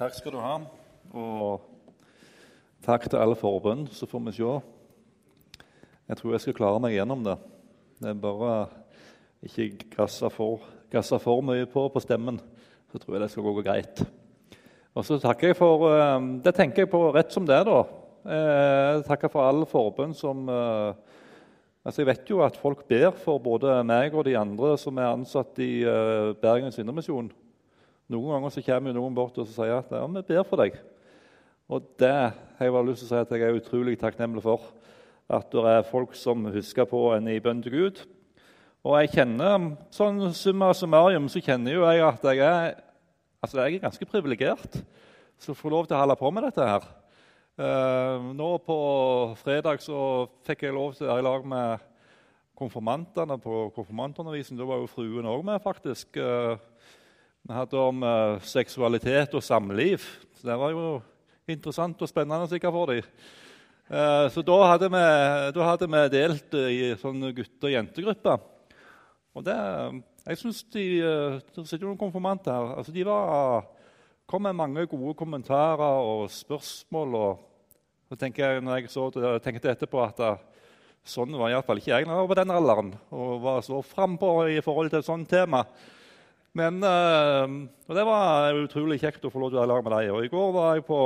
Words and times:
Takk 0.00 0.14
skal 0.16 0.32
du 0.32 0.38
ha. 0.40 0.54
Og 1.12 1.60
takk 2.80 3.02
til 3.04 3.20
alle 3.20 3.36
forbund. 3.36 3.90
Så 3.92 4.06
får 4.08 4.22
vi 4.24 4.32
se. 4.38 4.52
Jeg 6.08 6.16
tror 6.16 6.32
jeg 6.32 6.40
skal 6.40 6.54
klare 6.56 6.78
meg 6.80 6.94
gjennom 6.94 7.20
det. 7.26 7.34
Det 8.00 8.08
er 8.08 8.22
bare 8.22 8.54
ikke 9.44 9.66
gasse 9.92 10.30
for, 10.32 10.64
gasse 10.88 11.18
for 11.20 11.44
mye 11.44 11.68
på 11.68 11.82
på 11.92 12.00
stemmen. 12.00 12.38
Så 12.88 12.96
tror 13.02 13.18
jeg 13.18 13.22
det 13.26 13.28
skal 13.34 13.44
gå 13.44 13.66
greit. 13.66 14.00
Og 14.96 15.04
så 15.04 15.18
takker 15.20 15.52
jeg 15.52 15.58
for 15.60 15.84
eh, 15.90 16.30
Det 16.46 16.54
tenker 16.56 16.86
jeg 16.86 16.92
på 16.94 17.02
rett 17.12 17.36
som 17.36 17.44
det, 17.44 17.60
da. 17.68 17.84
Eh, 18.24 18.94
jeg 18.94 19.04
takker 19.10 19.28
for 19.28 19.50
alle 19.50 19.68
forbund 19.68 20.16
som 20.16 20.48
eh, 20.48 20.94
Altså, 21.84 22.00
Jeg 22.00 22.06
vet 22.06 22.32
jo 22.32 22.40
at 22.40 22.56
folk 22.56 22.88
ber 22.88 23.12
for 23.20 23.36
både 23.36 23.82
meg 23.84 24.16
og 24.16 24.24
de 24.24 24.38
andre 24.38 24.78
som 24.80 24.96
er 24.96 25.12
ansatt 25.12 25.60
i 25.60 25.84
Bergens 26.40 26.80
Indremisjon. 26.80 27.28
Noen 28.10 28.32
ganger 28.34 28.50
så 28.50 28.62
kommer 28.66 28.94
noen 28.96 29.14
bort 29.14 29.36
og 29.38 29.46
sier 29.46 29.76
at 29.76 29.92
ja, 29.94 30.02
vi 30.10 30.22
ber 30.32 30.46
for 30.48 30.58
deg. 30.58 30.78
Og 31.70 31.84
det 32.02 32.10
har 32.10 32.66
jeg 32.66 32.74
bare 32.74 32.88
lyst 32.88 33.04
til 33.04 33.06
å 33.06 33.10
si 33.12 33.18
at 33.20 33.34
jeg 33.36 33.46
er 33.46 33.58
utrolig 33.60 33.94
takknemlig 34.00 34.42
for. 34.42 34.64
At 35.30 35.52
det 35.54 35.62
er 35.70 35.86
folk 35.86 36.16
som 36.18 36.48
husker 36.50 36.88
på 36.90 37.04
en 37.14 37.30
i 37.30 37.38
bønn 37.42 37.60
til 37.62 37.76
Gud. 37.76 38.00
Og 38.82 38.96
jeg 38.98 39.12
kjenner, 39.14 39.68
sånn 39.94 40.18
summa 40.34 40.72
summarium 40.74 41.28
så 41.30 41.42
kjenner 41.44 41.76
jo 41.76 41.84
jeg 41.86 42.02
at 42.02 42.26
jeg 42.32 42.42
er, 42.42 42.74
altså 43.38 43.60
jeg 43.60 43.76
er 43.76 43.84
ganske 43.84 44.08
privilegert 44.10 44.80
som 45.38 45.54
får 45.54 45.76
lov 45.76 45.86
til 45.86 45.98
å 45.98 46.02
holde 46.02 46.18
på 46.18 46.32
med 46.34 46.48
dette 46.48 46.66
her. 46.66 46.90
Uh, 47.60 48.32
nå 48.34 48.54
på 48.64 48.76
fredag 49.38 49.84
så 49.84 50.00
fikk 50.48 50.64
jeg 50.66 50.74
lov 50.74 50.96
til 50.96 51.06
å 51.06 51.12
være 51.12 51.22
i 51.22 51.28
lag 51.28 51.46
med 51.52 51.86
konfirmantene 52.58 53.38
på 53.38 53.68
konfirmantundervisning. 53.76 54.58
Da 54.58 54.66
var 54.66 54.82
jo 54.82 54.90
fruen 54.90 55.28
òg 55.30 55.44
med, 55.46 55.62
faktisk. 55.62 56.18
Vi 57.50 57.56
hadde 57.56 57.78
om 57.82 58.04
uh, 58.06 58.36
seksualitet 58.46 59.32
og 59.34 59.42
samliv. 59.42 60.04
Så 60.38 60.46
det 60.46 60.54
var 60.60 60.70
jo 60.70 61.00
interessant 61.50 61.98
og 61.98 62.06
spennende 62.06 62.46
sikkert 62.46 62.76
for 62.76 62.92
dem. 62.92 63.08
Uh, 63.90 64.30
så 64.30 64.44
da 64.46 64.58
hadde, 64.70 64.90
vi, 64.94 65.00
da 65.56 65.64
hadde, 65.66 65.88
vi, 65.90 66.04
delt 66.14 66.54
uh, 66.54 66.68
i 66.70 66.92
sånn 67.02 67.26
gutte- 67.34 67.66
og 67.66 67.74
jentegrupper. 67.74 68.46
Og 69.34 69.48
det, 69.50 69.58
jeg 70.28 70.42
synes 70.44 70.62
de, 70.76 70.86
Det 71.42 71.66
sitter 71.66 71.88
noen 71.88 71.98
konfirmanter 71.98 72.54
her. 72.54 72.72
Altså 72.78 72.94
de 72.94 73.10
var, 73.10 73.66
kom 74.30 74.46
med 74.46 74.54
mange 74.62 74.86
gode 74.86 75.18
kommentarer 75.18 76.06
og 76.06 76.30
spørsmål. 76.30 77.20
og 77.24 78.10
så 78.12 78.22
tenker 78.22 78.46
jeg, 78.46 78.62
når 78.62 78.78
jeg 78.78 78.94
så, 78.94 79.10
tenkte 79.42 79.74
etterpå 79.74 80.06
at 80.06 80.28
sånn 81.02 81.34
var 81.34 81.50
iallfall 81.50 81.82
ikke 81.82 81.96
jeg 81.96 82.06
jeg 82.06 82.14
var 82.14 82.30
på 82.30 82.42
den 82.44 82.58
alderen. 82.62 82.98
og 83.10 83.40
var 83.42 83.64
så 83.66 83.82
frampå 83.82 84.36
i 84.54 84.62
forhold 84.62 84.94
til 84.94 85.02
et 85.02 85.16
sånt 85.16 85.34
tema. 85.34 85.66
Men 86.56 86.82
Og 86.82 87.92
det 87.94 88.04
var 88.06 88.56
utrolig 88.58 88.98
kjekt 89.02 89.24
å 89.24 89.30
få 89.30 89.38
lov 89.38 89.52
til 89.52 89.60
å 89.60 89.62
være 89.62 89.70
lag 89.70 89.84
med 89.86 89.92
deg. 89.94 90.08
Og 90.14 90.24
I 90.24 90.30
går 90.32 90.48
var 90.54 90.72
jeg 90.74 90.86
på, 90.88 90.98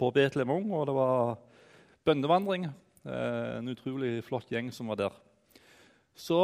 på 0.00 0.10
Betlehem 0.16 0.54
Ung, 0.54 0.70
og 0.72 0.86
det 0.88 0.94
var 0.96 1.34
bønnevandring. 2.04 2.68
Uh, 3.04 3.58
en 3.58 3.68
utrolig 3.68 4.18
flott 4.24 4.48
gjeng 4.52 4.70
som 4.72 4.88
var 4.92 5.00
der. 5.00 5.16
Så 6.16 6.38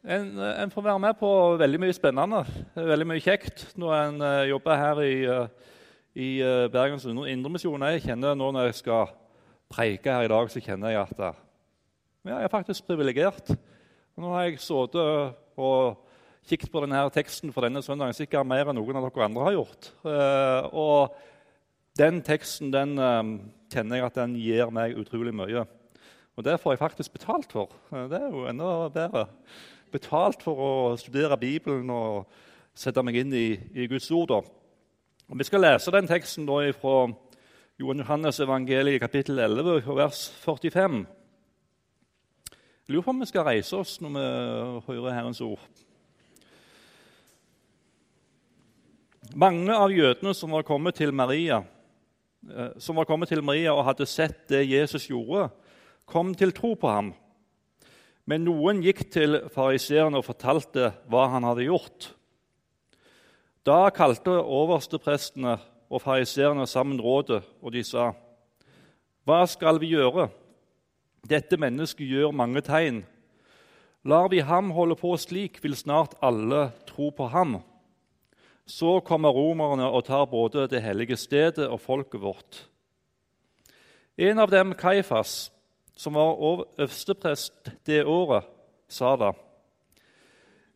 en, 0.00 0.32
en, 0.38 0.72
får 0.72 0.86
være 0.86 1.02
med 1.02 1.16
på 1.20 1.30
veldig 1.60 1.80
mye 1.82 1.96
spennende, 1.96 2.40
veldig 2.76 3.08
mye 3.10 3.24
kjekt 3.24 3.66
når 3.80 3.96
en 3.98 4.24
uh, 4.24 4.48
jobber 4.48 4.80
her 4.80 5.02
i, 5.04 5.16
i 6.16 6.30
Bergens 6.72 7.04
Indremisjon. 7.04 7.84
Jeg 7.92 8.04
kjenner 8.06 8.36
nå 8.38 8.48
når 8.52 8.70
jeg 8.70 8.80
skal 8.80 9.12
preike 9.70 10.12
her 10.12 10.28
i 10.28 10.32
dag, 10.32 10.52
så 10.52 10.62
kjenner 10.64 10.94
jeg 10.94 11.02
at 11.04 11.20
ja, 11.20 11.34
jeg 12.32 12.44
er 12.44 12.52
faktisk 12.52 12.88
privilegert. 12.88 13.52
Nå 14.20 14.32
har 14.34 14.48
jeg 14.48 14.60
sittet 14.60 15.36
og 15.60 16.00
kikket 16.48 16.72
på 16.72 16.82
denne 16.84 17.02
teksten 17.14 17.52
for 17.54 17.66
denne 17.66 17.82
søndagen 17.84 18.16
sikkert 18.16 18.48
mer 18.48 18.70
enn 18.70 18.78
noen 18.78 18.98
av 18.98 19.08
dere 19.08 19.26
andre 19.26 19.46
har 19.48 19.56
gjort. 19.56 19.90
Uh, 20.04 20.62
og 20.72 21.18
den 22.00 22.22
teksten 22.26 22.72
den, 22.74 22.96
uh, 22.98 23.22
kjenner 23.72 24.00
jeg 24.00 24.08
at 24.08 24.20
den 24.22 24.38
gir 24.40 24.72
meg 24.74 24.96
utrolig 24.98 25.34
mye. 25.36 25.66
Og 26.38 26.46
det 26.46 26.56
får 26.62 26.74
jeg 26.74 26.82
faktisk 26.84 27.18
betalt 27.18 27.52
for. 27.52 27.74
Uh, 27.92 28.06
det 28.10 28.20
er 28.20 28.30
jo 28.30 28.46
enda 28.50 28.88
bedre. 28.94 29.26
Betalt 29.92 30.42
for 30.46 30.64
å 30.64 30.72
studere 31.00 31.38
Bibelen 31.40 31.90
og 31.92 32.30
sette 32.74 33.02
meg 33.04 33.18
inn 33.20 33.34
i, 33.34 33.48
i 33.74 33.88
Guds 33.90 34.10
ord. 34.14 34.38
Og 34.40 35.38
vi 35.38 35.46
skal 35.46 35.62
lese 35.62 35.92
den 35.94 36.08
teksten 36.10 36.46
da 36.48 36.62
fra 36.74 37.10
Johannes 37.80 38.40
evangeliet 38.42 39.00
kapittel 39.02 39.38
11, 39.38 39.86
vers 39.96 40.24
45. 40.42 41.04
Jeg 42.90 42.94
lurer 42.96 43.04
på 43.06 43.12
om 43.14 43.22
vi 43.22 43.28
skal 43.30 43.46
reise 43.46 43.78
oss 43.78 44.00
når 44.02 44.16
vi 44.16 44.24
hører 44.88 45.14
Herrens 45.14 45.40
ord. 45.46 45.62
Mange 49.30 49.70
av 49.70 49.92
jødene 49.94 50.32
som 50.34 50.50
var 50.50 50.64
kommet 50.66 50.96
til 50.98 51.12
Maria, 51.14 51.60
eh, 52.50 52.70
som 52.82 52.96
var 52.96 53.06
kommet 53.06 53.28
til 53.28 53.42
Maria 53.42 53.70
og 53.70 53.84
hadde 53.86 54.06
sett 54.06 54.48
det 54.48 54.66
Jesus 54.66 55.06
gjorde, 55.06 55.50
kom 56.04 56.34
til 56.34 56.50
tro 56.50 56.74
på 56.74 56.90
ham. 56.90 57.12
Men 58.26 58.42
noen 58.44 58.82
gikk 58.82 59.04
til 59.12 59.38
fariseerne 59.54 60.18
og 60.18 60.26
fortalte 60.26 60.90
hva 61.06 61.28
han 61.30 61.46
hadde 61.46 61.68
gjort. 61.68 62.10
Da 63.62 63.90
kalte 63.94 64.34
oversteprestene 64.42 65.60
og 65.90 66.02
fariseerne 66.02 66.66
sammen 66.66 67.00
rådet, 67.00 67.44
og 67.62 67.72
de 67.72 67.84
sa.: 67.84 68.12
Hva 69.24 69.46
skal 69.46 69.78
vi 69.78 69.94
gjøre? 69.94 70.28
Dette 71.22 71.56
mennesket 71.56 72.06
gjør 72.08 72.32
mange 72.34 72.60
tegn. 72.60 73.04
Lar 74.02 74.28
vi 74.28 74.40
ham 74.40 74.70
holde 74.70 74.96
på 74.96 75.16
slik, 75.16 75.62
vil 75.62 75.76
snart 75.76 76.14
alle 76.20 76.72
tro 76.86 77.10
på 77.10 77.26
ham. 77.26 77.60
Så 78.70 79.00
kommer 79.02 79.34
romerne 79.34 79.88
og 79.90 80.04
tar 80.06 80.28
både 80.30 80.68
det 80.70 80.82
hellige 80.84 81.16
stedet 81.18 81.66
og 81.66 81.80
folket 81.82 82.22
vårt. 82.22 82.66
En 84.20 84.38
av 84.38 84.50
dem, 84.52 84.74
Kaifas, 84.78 85.50
som 85.96 86.14
var 86.14 86.38
øversteprest 86.38 87.72
det 87.86 88.04
året, 88.06 88.46
sa 88.88 89.16
da.: 89.16 89.32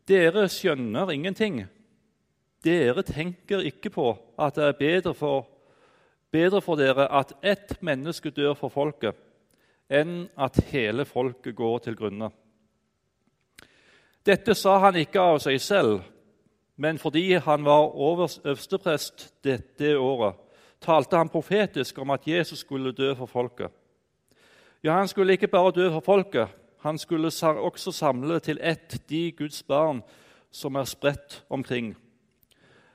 Dere 0.08 0.48
skjønner 0.48 1.12
ingenting. 1.12 1.64
Dere 2.64 3.02
tenker 3.02 3.62
ikke 3.62 3.90
på 3.90 4.08
at 4.38 4.56
det 4.56 4.64
er 4.64 4.78
bedre 4.78 5.14
for, 5.14 5.46
bedre 6.32 6.62
for 6.64 6.80
dere 6.80 7.06
at 7.12 7.32
ett 7.42 7.76
menneske 7.80 8.30
dør 8.30 8.56
for 8.58 8.72
folket, 8.72 9.14
enn 9.88 10.26
at 10.36 10.58
hele 10.72 11.04
folket 11.04 11.56
går 11.56 11.78
til 11.78 11.96
grunne. 11.96 12.30
Dette 14.24 14.54
sa 14.54 14.78
han 14.78 14.96
ikke 14.96 15.20
av 15.20 15.38
seg 15.44 15.60
selv 15.60 16.02
men 16.76 16.98
fordi 16.98 17.32
han 17.32 17.64
var 17.64 17.94
øversteprest 17.94 19.34
dette 19.44 19.98
året, 19.98 20.34
talte 20.80 21.16
han 21.16 21.28
profetisk 21.28 21.98
om 21.98 22.10
at 22.10 22.28
Jesus 22.28 22.58
skulle 22.58 22.92
dø 22.92 23.14
for 23.14 23.26
folket. 23.26 23.70
Ja, 24.84 24.92
han 24.98 25.08
skulle 25.08 25.32
ikke 25.32 25.48
bare 25.48 25.72
dø 25.72 25.90
for 25.90 26.00
folket, 26.00 26.48
han 26.80 26.98
skulle 26.98 27.30
også 27.42 27.92
samle 27.92 28.40
til 28.40 28.58
ett 28.62 29.02
de 29.08 29.32
Guds 29.32 29.62
barn 29.62 30.02
som 30.50 30.74
er 30.74 30.84
spredt 30.84 31.44
omkring. 31.50 31.94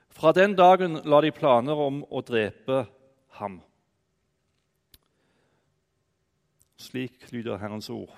Fra 0.09 0.31
den 0.31 0.55
dagen 0.55 0.99
la 1.05 1.21
de 1.21 1.31
planer 1.31 1.73
om 1.75 2.03
å 2.11 2.21
drepe 2.21 2.85
ham. 3.39 3.61
Slik 6.77 7.31
lyder 7.31 7.57
Herrens 7.57 7.89
ord. 7.89 8.13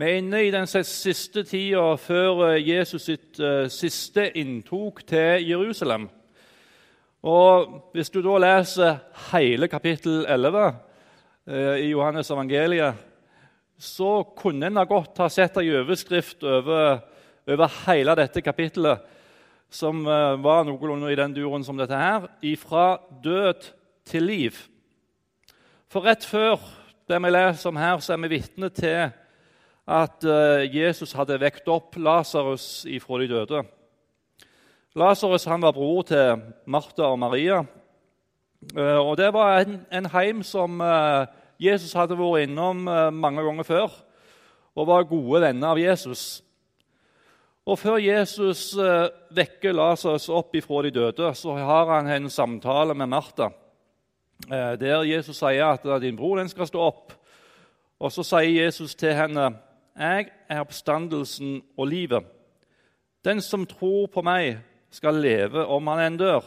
Vi 0.00 0.06
er 0.08 0.16
inne 0.16 0.38
i 0.46 0.52
den 0.52 0.64
siste 0.64 1.42
tida 1.44 1.82
før 2.00 2.38
eh, 2.46 2.62
Jesus 2.64 3.02
sitt 3.04 3.36
uh, 3.36 3.66
siste 3.68 4.30
inntog 4.40 5.02
til 5.04 5.44
Jerusalem. 5.44 6.06
Og 7.20 7.90
Hvis 7.92 8.08
du 8.08 8.22
da 8.24 8.38
leser 8.40 8.96
hele 9.34 9.68
kapittel 9.68 10.24
11 10.24 10.64
uh, 10.64 11.76
i 11.76 11.90
Johannes 11.90 12.32
evangeliet, 12.32 13.04
så 13.76 14.22
kunne 14.40 14.72
en 14.72 14.86
godt 14.88 15.20
ha 15.20 15.28
sett 15.28 15.60
ei 15.60 15.68
overskrift 15.82 16.48
over, 16.48 17.04
over, 17.44 17.78
hele 17.84 18.16
dette 18.16 18.40
kapittelet, 18.40 19.04
som 19.68 20.00
var 20.04 20.64
noenlunde 20.64 21.12
i 21.12 21.20
den 21.20 21.36
duren 21.36 21.64
som 21.64 21.76
dette 21.76 21.96
her, 21.96 22.30
ifra 22.40 23.02
død 23.24 23.68
til 24.08 24.30
liv. 24.32 24.66
For 25.92 26.08
rett 26.08 26.24
før 26.24 26.56
det 27.04 27.20
vi 27.20 27.36
leser 27.36 27.68
om 27.68 27.84
her, 27.84 28.00
så 28.00 28.16
er 28.16 28.24
vi 28.24 28.38
vitne 28.38 28.72
til 28.72 29.10
at 29.88 30.24
eh, 30.24 30.68
Jesus 30.70 31.12
hadde 31.16 31.38
vekt 31.40 31.68
opp 31.70 31.96
Lasarus 31.98 32.84
ifra 32.88 33.20
de 33.20 33.28
døde. 33.30 33.62
Lasarus 34.98 35.46
var 35.46 35.74
bror 35.74 36.02
til 36.06 36.42
Martha 36.66 37.08
og 37.10 37.18
Maria. 37.18 37.64
Eh, 38.76 38.98
og 38.98 39.16
Det 39.16 39.32
var 39.32 39.60
en, 39.60 39.80
en 39.90 40.06
heim 40.06 40.42
som 40.42 40.80
eh, 40.80 41.26
Jesus 41.60 41.94
hadde 41.94 42.18
vært 42.18 42.48
innom 42.48 42.86
mange 43.12 43.42
ganger 43.44 43.66
før 43.66 43.90
og 44.78 44.86
var 44.86 45.08
gode 45.10 45.42
venner 45.42 45.74
av 45.74 45.78
Jesus. 45.78 46.42
Og 47.66 47.76
Før 47.78 47.98
Jesus 48.00 48.72
vekker 49.36 49.74
Lasarus 49.76 50.30
opp 50.32 50.54
ifra 50.56 50.80
de 50.86 50.92
døde, 50.94 51.34
så 51.34 51.52
har 51.58 51.90
han 51.90 52.08
en 52.08 52.30
samtale 52.30 52.94
med 52.96 53.10
Martha, 53.10 53.50
der 54.48 55.04
Jesus 55.04 55.42
sier 55.42 55.74
at 55.74 55.84
din 56.00 56.16
bror 56.16 56.40
skal 56.48 56.70
stå 56.70 56.86
opp. 56.86 57.12
Og 58.00 58.12
Så 58.12 58.24
sier 58.24 58.64
Jesus 58.64 58.94
til 58.94 59.12
henne 59.12 59.50
'Jeg 60.00 60.30
er 60.48 60.60
oppstandelsen 60.60 61.62
og 61.76 61.86
livet'. 61.86 62.24
Den 63.24 63.40
som 63.40 63.66
tror 63.66 64.06
på 64.06 64.22
meg, 64.22 64.58
skal 64.90 65.14
leve 65.14 65.66
om 65.66 65.86
han 65.86 66.00
enn 66.00 66.16
dør. 66.18 66.44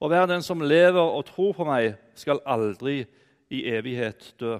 Og 0.00 0.08
hver 0.08 0.26
den 0.26 0.42
som 0.42 0.60
lever 0.60 1.00
og 1.00 1.24
tror 1.24 1.52
på 1.52 1.64
meg, 1.64 1.96
skal 2.14 2.42
aldri 2.46 3.06
i 3.50 3.64
evighet 3.66 4.34
dø. 4.40 4.58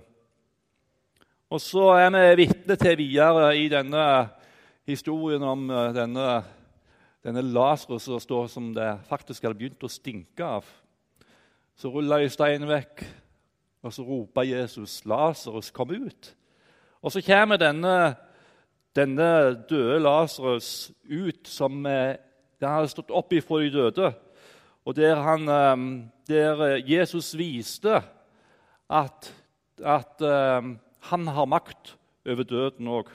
Og 1.51 1.61
så 1.61 1.85
er 2.01 2.11
vi 2.11 2.47
vitne 2.47 2.77
til 2.77 2.97
videre 2.99 3.53
i 3.57 3.69
denne 3.69 4.29
historien 4.87 5.43
om 5.43 5.71
eh, 5.71 5.93
denne, 5.95 6.43
denne 7.25 7.43
Lasarus 7.43 8.09
som 8.09 8.21
står 8.21 8.47
som 8.47 8.75
det 8.75 8.89
faktisk 9.09 9.45
hadde 9.45 9.59
begynt 9.61 9.85
å 9.85 9.93
stinke 9.93 10.45
av. 10.45 10.65
Så 11.77 11.93
ruller 11.93 12.27
steinen 12.29 12.69
vekk, 12.69 13.05
og 13.83 13.93
så 13.93 14.03
roper 14.03 14.49
Jesus 14.49 15.05
'Lasarus, 15.05 15.71
kom 15.71 15.91
ut'. 15.91 16.35
Og 17.03 17.13
så 17.15 17.23
kommer 17.23 17.61
denne, 17.61 18.17
denne 18.97 19.29
døde 19.71 20.01
Lasarus 20.03 20.91
ut 21.05 21.49
som 21.49 21.85
han 21.87 22.17
den 22.59 22.73
hadde 22.75 22.91
stått 22.91 23.13
opp 23.15 23.31
ifra 23.37 23.61
de 23.63 23.71
døde. 23.71 24.09
Og 24.83 24.97
der, 24.97 25.21
han, 25.23 25.45
eh, 25.47 25.85
der 26.27 26.63
Jesus 26.83 27.37
viste 27.39 28.01
at, 28.91 29.29
at 29.79 30.23
han 31.11 31.27
har 31.29 31.47
makt 31.47 31.95
over 32.27 32.43
døden 32.43 32.89
òg. 32.91 33.13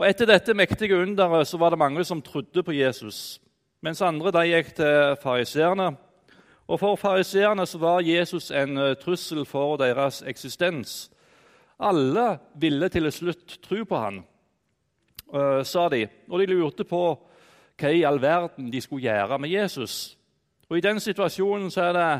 Og 0.00 0.06
Etter 0.08 0.30
dette 0.30 0.54
mektige 0.56 0.96
underet 0.96 1.48
så 1.48 1.58
var 1.60 1.74
det 1.74 1.78
mange 1.78 2.04
som 2.08 2.22
trodde 2.24 2.62
på 2.64 2.72
Jesus, 2.72 3.40
mens 3.84 4.00
andre 4.00 4.32
de 4.32 4.46
gikk 4.48 4.72
til 4.78 5.16
fariseerne. 5.20 5.90
Og 6.70 6.80
For 6.80 6.96
fariseerne 6.96 7.66
var 7.80 8.00
Jesus 8.00 8.50
en 8.50 8.78
eh, 8.78 8.96
trussel 8.96 9.44
for 9.44 9.76
deres 9.76 10.22
eksistens. 10.22 11.10
Alle 11.80 12.38
ville 12.60 12.88
til 12.92 13.08
slutt 13.12 13.56
tro 13.64 13.84
på 13.88 13.96
ham, 13.96 14.20
uh, 15.32 15.62
sa 15.64 15.88
de, 15.88 16.04
og 16.28 16.40
de 16.40 16.48
lurte 16.50 16.84
på 16.84 17.04
hva 17.80 17.92
i 17.96 18.04
all 18.04 18.20
verden 18.20 18.68
de 18.72 18.80
skulle 18.84 19.08
gjøre 19.08 19.38
med 19.40 19.48
Jesus. 19.48 20.18
Og 20.68 20.76
I 20.78 20.84
den 20.84 21.00
situasjonen 21.00 21.70
så 21.72 21.88
er 21.88 21.96
det 21.96 22.10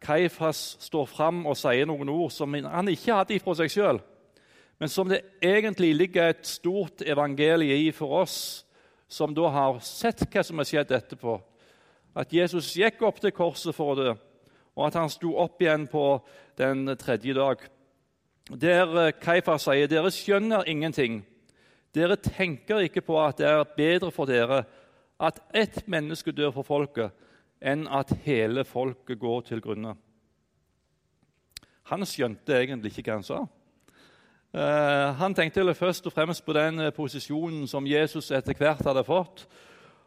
Kaifas 0.00 0.76
står 0.80 1.08
fram 1.10 1.42
og 1.50 1.58
sier 1.58 1.88
noen 1.90 2.08
ord 2.12 2.30
som 2.30 2.54
han 2.54 2.88
ikke 2.92 3.16
hadde 3.16 3.34
ifra 3.34 3.56
seg 3.58 3.72
sjøl, 3.74 3.98
men 4.78 4.92
som 4.92 5.10
det 5.10 5.24
egentlig 5.42 5.90
ligger 5.96 6.30
et 6.30 6.46
stort 6.46 7.02
evangelie 7.02 7.80
i 7.88 7.90
for 7.90 8.20
oss 8.20 8.36
som 9.10 9.34
da 9.34 9.48
har 9.50 9.80
sett 9.82 10.22
hva 10.28 10.44
som 10.44 10.60
har 10.60 10.68
skjedd 10.68 10.92
etterpå. 10.94 11.34
At 12.14 12.32
Jesus 12.32 12.70
gikk 12.76 13.02
opp 13.02 13.18
til 13.22 13.34
korset 13.34 13.74
for 13.74 13.92
å 13.92 13.98
dø, 13.98 14.14
og 14.78 14.86
at 14.86 15.00
han 15.00 15.10
sto 15.10 15.32
opp 15.40 15.58
igjen 15.62 15.88
på 15.90 16.04
den 16.60 16.86
tredje 17.00 17.34
dag. 17.34 17.64
Der 18.48 19.12
Kaifa 19.12 19.58
sier 19.60 19.90
dere 19.90 20.08
skjønner 20.08 20.64
ingenting. 20.64 21.20
Dere 21.92 22.16
tenker 22.16 22.80
ikke 22.80 23.02
på 23.04 23.18
at 23.20 23.42
det 23.42 23.48
er 23.50 23.74
bedre 23.76 24.08
for 24.14 24.24
dere 24.28 24.62
at 25.20 25.42
ett 25.52 25.82
menneske 25.84 26.32
dør 26.32 26.54
for 26.56 26.64
folket, 26.64 27.12
enn 27.60 27.84
at 27.92 28.14
hele 28.24 28.64
folket 28.64 29.20
går 29.20 29.44
til 29.50 29.60
grunne. 29.60 29.92
Han 31.92 32.08
skjønte 32.08 32.56
egentlig 32.56 32.94
ikke 32.94 33.10
hva 33.10 33.18
han 33.18 33.28
sa. 33.28 33.44
Uh, 34.56 35.12
han 35.20 35.36
tenkte 35.36 35.74
først 35.76 36.06
og 36.08 36.14
fremst 36.14 36.40
på 36.46 36.54
den 36.56 36.80
eh, 36.80 36.94
posisjonen 36.94 37.66
som 37.68 37.84
Jesus 37.84 38.30
etter 38.32 38.56
hvert 38.56 38.80
hadde 38.80 39.04
fått. 39.04 39.44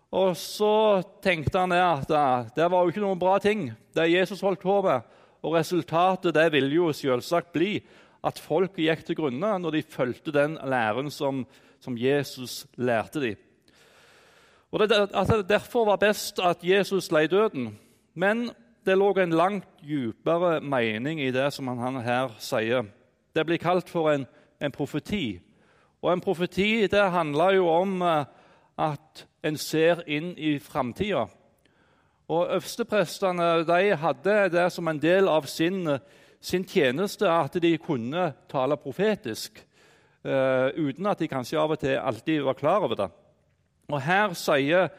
Og 0.10 0.34
så 0.36 1.04
tenkte 1.22 1.62
han 1.62 1.72
at 1.78 2.10
det 2.56 2.66
var 2.66 2.82
jo 2.82 2.90
ikke 2.90 3.04
noen 3.04 3.22
bra 3.22 3.38
ting, 3.40 3.70
det 3.94 4.10
Jesus 4.12 4.42
holdt 4.42 4.64
på 4.66 4.82
med. 4.82 5.06
Og 5.46 5.54
resultatet 5.56 6.34
det 6.34 6.50
ville 6.54 6.74
jo 6.74 6.90
selvsagt 6.94 7.54
bli 7.54 7.76
at 8.24 8.40
folk 8.40 8.78
gikk 8.78 9.06
til 9.06 9.18
grunne 9.18 9.54
når 9.60 9.78
de 9.78 9.84
fulgte 9.84 10.34
den 10.36 10.58
læren 10.70 11.10
som, 11.12 11.46
som 11.82 11.98
Jesus 11.98 12.66
lærte 12.78 13.22
dem. 13.24 13.40
Og 14.72 14.80
det, 14.80 14.92
at 15.14 15.28
det 15.28 15.50
derfor 15.50 15.86
var 15.86 16.00
best 16.00 16.40
at 16.40 16.64
Jesus 16.64 17.12
lei 17.12 17.28
døden. 17.28 17.74
Men 18.14 18.50
det 18.86 18.98
lå 18.98 19.12
en 19.20 19.34
langt 19.36 19.68
dypere 19.84 20.62
mening 20.62 21.22
i 21.22 21.32
det 21.32 21.50
som 21.54 21.68
han 21.68 22.02
her 22.02 22.32
sier. 22.40 22.86
Det 23.36 23.46
blir 23.46 23.60
kalt 23.60 23.90
for 23.90 24.12
en, 24.12 24.26
en 24.62 24.72
profeti. 24.72 25.40
Og 26.02 26.14
en 26.14 26.22
profeti 26.22 26.88
det 26.88 27.12
handler 27.12 27.58
jo 27.60 27.68
om 27.70 28.02
eh, 28.02 28.26
at 28.80 29.26
en 29.44 29.58
ser 29.58 30.02
inn 30.08 30.34
i 30.38 30.58
framtida. 30.60 31.28
Og 32.32 32.48
Øversteprestene 32.56 33.66
de 33.68 33.96
hadde 33.96 34.36
det 34.54 34.70
som 34.72 34.88
en 34.88 35.02
del 35.02 35.28
av 35.28 35.46
sin, 35.52 35.84
sin 36.42 36.66
tjeneste 36.66 37.30
at 37.30 37.56
de 37.62 37.76
kunne 37.78 38.32
tale 38.50 38.78
profetisk, 38.82 39.62
uh, 40.26 40.70
uten 40.74 41.06
at 41.10 41.22
de 41.22 41.30
kanskje 41.30 41.60
av 41.60 41.76
og 41.76 41.80
til 41.80 42.00
alltid 42.02 42.42
var 42.46 42.58
klar 42.58 42.86
over 42.88 42.98
det. 42.98 43.10
Og 43.92 44.02
her 44.02 44.34
sier, 44.38 44.90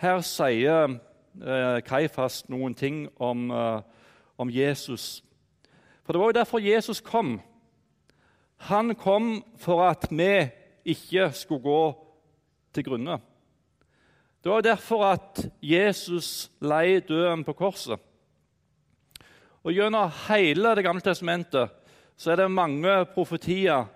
her 0.00 0.20
sier 0.24 0.94
eh, 1.36 1.78
Kaifas 1.84 2.42
noen 2.48 2.74
ting 2.74 3.02
om, 3.20 3.50
eh, 3.50 3.82
om, 4.40 4.50
Jesus. 4.50 5.22
For 6.04 6.12
det 6.12 6.20
var 6.20 6.30
jo 6.30 6.38
derfor 6.38 6.64
Jesus 6.64 7.00
kom. 7.00 7.40
Han 8.70 8.94
kom 8.94 9.44
for 9.60 9.84
at 9.84 10.08
vi 10.10 10.48
ikke 10.84 11.30
skulle 11.32 11.62
gå 11.62 11.82
til 12.72 12.84
grunne. 12.84 13.18
Det 14.40 14.52
var 14.52 14.60
derfor 14.64 15.04
at 15.04 15.50
Jesus 15.60 16.50
lei 16.60 17.00
døden 17.00 17.44
på 17.44 17.52
korset. 17.52 18.00
Og 19.60 19.74
Gjennom 19.76 20.08
hele 20.28 20.74
Det 20.76 20.84
gamle 20.84 21.04
testamentet 21.04 21.68
så 22.16 22.32
er 22.32 22.36
det 22.36 22.52
mange 22.52 22.92
profetier 23.14 23.88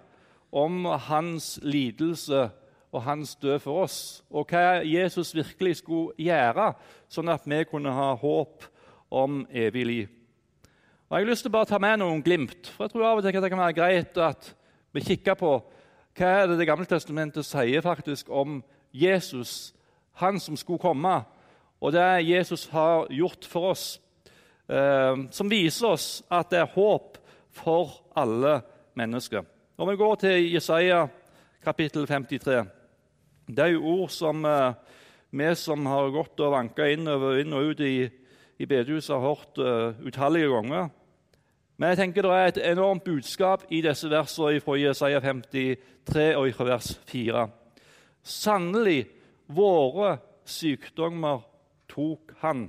om 0.53 0.85
hans 0.85 1.59
lidelse 1.63 2.49
og 2.93 3.03
hans 3.03 3.35
død 3.37 3.59
for 3.59 3.83
oss, 3.83 4.23
og 4.31 4.47
hva 4.49 4.81
Jesus 4.87 5.35
virkelig 5.35 5.81
skulle 5.81 6.15
gjøre, 6.17 6.71
sånn 7.09 7.29
at 7.29 7.45
vi 7.45 7.59
kunne 7.69 7.93
ha 7.93 8.13
håp 8.17 8.65
om 9.11 9.43
evig 9.51 9.85
liv. 9.87 10.13
Og 11.09 11.19
Jeg 11.19 11.27
har 11.27 11.31
lyst 11.31 11.45
til 11.45 11.53
å 11.53 11.57
bare 11.57 11.69
ta 11.73 11.81
med 11.83 11.99
noen 12.01 12.23
glimt, 12.23 12.71
for 12.71 12.87
jeg 12.87 12.95
tror 12.95 13.09
av 13.09 13.19
og 13.19 13.27
til 13.27 13.37
at 13.37 13.43
det 13.45 13.51
kan 13.53 13.65
være 13.65 13.77
greit 13.77 14.21
at 14.21 14.55
vi 14.95 15.05
kikker 15.05 15.37
på 15.41 15.53
hva 16.15 16.31
er 16.31 16.47
det 16.47 16.61
Det 16.61 16.69
gamle 16.69 16.87
testamentet 16.87 17.45
sier 17.45 17.83
faktisk 17.83 18.31
om 18.31 18.63
Jesus, 18.93 19.75
han 20.23 20.39
som 20.41 20.57
skulle 20.57 20.79
komme, 20.79 21.25
og 21.81 21.93
det 21.93 22.29
Jesus 22.29 22.69
har 22.71 23.09
gjort 23.11 23.45
for 23.45 23.73
oss, 23.75 23.99
som 24.65 25.51
viser 25.51 25.91
oss 25.91 26.07
at 26.33 26.49
det 26.49 26.63
er 26.63 26.71
håp 26.73 27.19
for 27.53 27.99
alle 28.17 28.55
mennesker. 28.97 29.45
Når 29.77 29.91
vi 29.91 29.97
går 30.01 30.15
til 30.23 30.47
Jesaja 30.55 31.03
kapittel 31.67 32.07
53 32.09 32.63
det 33.47 33.61
er 33.61 33.75
jo 33.75 33.85
ord 33.85 34.13
som 34.13 34.45
eh, 34.49 34.75
vi 35.35 35.49
som 35.59 35.87
har 35.91 36.13
gått 36.15 36.41
og 36.41 36.53
vanka 36.55 36.87
inn, 36.89 37.09
inn, 37.09 37.57
og 37.57 37.73
ut 37.73 37.81
i, 37.85 38.07
i 38.57 38.67
bedehuset, 38.71 39.11
har 39.17 39.25
hørt 39.25 39.59
uh, 39.59 40.07
utallige 40.07 40.47
ganger. 40.47 40.93
Men 41.77 41.91
jeg 41.91 41.99
tenker 41.99 42.23
det 42.23 42.37
er 42.37 42.53
et 42.53 42.61
enormt 42.71 43.03
budskap 43.03 43.65
i 43.75 43.81
disse 43.83 44.07
versene 44.13 44.63
fra 44.63 44.77
Jesaja 44.79 45.19
53 45.25 46.29
og 46.39 46.53
fra 46.55 46.69
vers 46.69 46.93
4. 47.11 47.43
Sannelig, 48.23 49.09
våre 49.51 50.15
sykdommer 50.47 51.43
tok 51.91 52.31
han. 52.45 52.69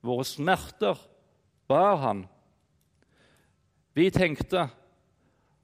Våre 0.00 0.24
smerter 0.24 0.98
bar 1.68 1.96
han. 1.96 2.24
Vi 3.92 4.08
tenkte 4.10 4.68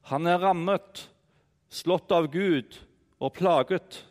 han 0.06 0.26
er 0.30 0.38
rammet, 0.38 1.08
slått 1.72 2.12
av 2.14 2.28
Gud 2.30 2.76
og 3.18 3.32
plaget. 3.34 4.04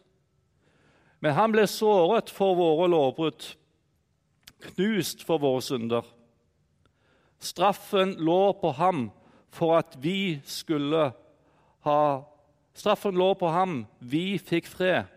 Men 1.23 1.37
han 1.37 1.53
ble 1.53 1.63
såret 1.71 2.31
for 2.33 2.57
våre 2.57 2.89
lovbrudd, 2.91 3.45
knust 4.73 5.23
for 5.23 5.39
våre 5.39 5.63
synder. 5.63 6.03
Straffen 7.39 8.15
lå 8.19 8.55
på 8.59 8.73
ham 8.75 9.07
for 9.55 9.77
at 9.79 9.95
vi 10.03 10.41
skulle 10.43 11.11
ha 11.85 12.01
Straffen 12.75 13.15
lå 13.15 13.29
på 13.39 13.47
ham, 13.55 13.85
vi 14.03 14.35
fikk 14.35 14.65
fred. 14.67 15.07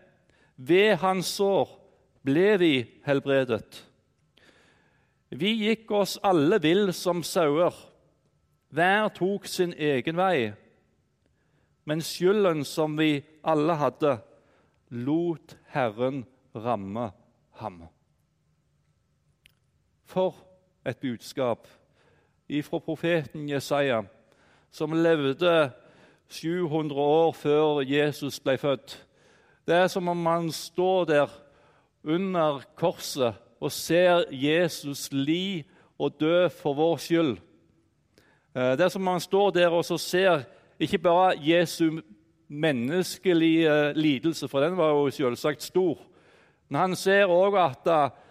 Ved 0.55 0.93
hans 1.01 1.27
sår 1.27 1.67
ble 2.23 2.53
vi 2.61 2.73
helbredet. 3.03 3.81
Vi 5.29 5.53
gikk 5.65 5.91
oss 5.91 6.17
alle 6.23 6.61
vill 6.61 6.93
som 6.93 7.23
sauer. 7.23 7.75
Hver 8.69 9.09
tok 9.13 9.45
sin 9.49 9.73
egen 9.73 10.17
vei 10.17 10.53
men 11.89 12.03
skylden 12.05 12.61
som 12.69 12.93
vi 12.99 13.23
alle 13.41 13.73
hadde, 13.79 14.19
lot 14.93 15.55
Herren 15.73 16.21
ramme 16.53 17.07
ham. 17.57 17.79
For 20.05 20.37
et 20.85 21.01
budskap 21.01 21.65
ifra 22.49 22.77
profeten 22.85 23.49
Jesaja, 23.49 24.03
som 24.69 24.93
levde 24.93 25.71
700 26.29 27.01
år 27.01 27.33
før 27.33 27.81
Jesus 27.81 28.37
ble 28.39 28.57
født. 28.61 28.99
Det 29.65 29.75
er 29.75 29.89
som 29.89 30.13
om 30.13 30.17
man 30.29 30.51
står 30.53 31.09
der 31.09 31.33
under 32.03 32.61
korset 32.77 33.33
og 33.59 33.71
ser 33.71 34.25
Jesus 34.31 35.09
li 35.11 35.63
og 35.99 36.15
dø 36.19 36.47
for 36.49 36.77
vår 36.77 36.97
skyld. 37.03 37.33
Eh, 38.55 38.73
det 38.77 38.87
er 38.87 38.93
som 38.93 39.03
man 39.03 39.19
står 39.19 39.51
der 39.51 39.75
og 39.75 39.85
ser 39.99 40.45
ikke 40.79 40.97
bare 40.97 41.35
Jesu 41.43 41.99
menneskelige 42.47 43.93
lidelse, 43.93 44.47
for 44.47 44.63
den 44.63 44.77
var 44.77 44.95
jo 44.95 45.09
selvsagt 45.09 45.63
stor. 45.63 45.99
Men 46.69 46.79
han 46.81 46.95
ser 46.95 47.29
òg 47.29 47.57
at 47.59 47.87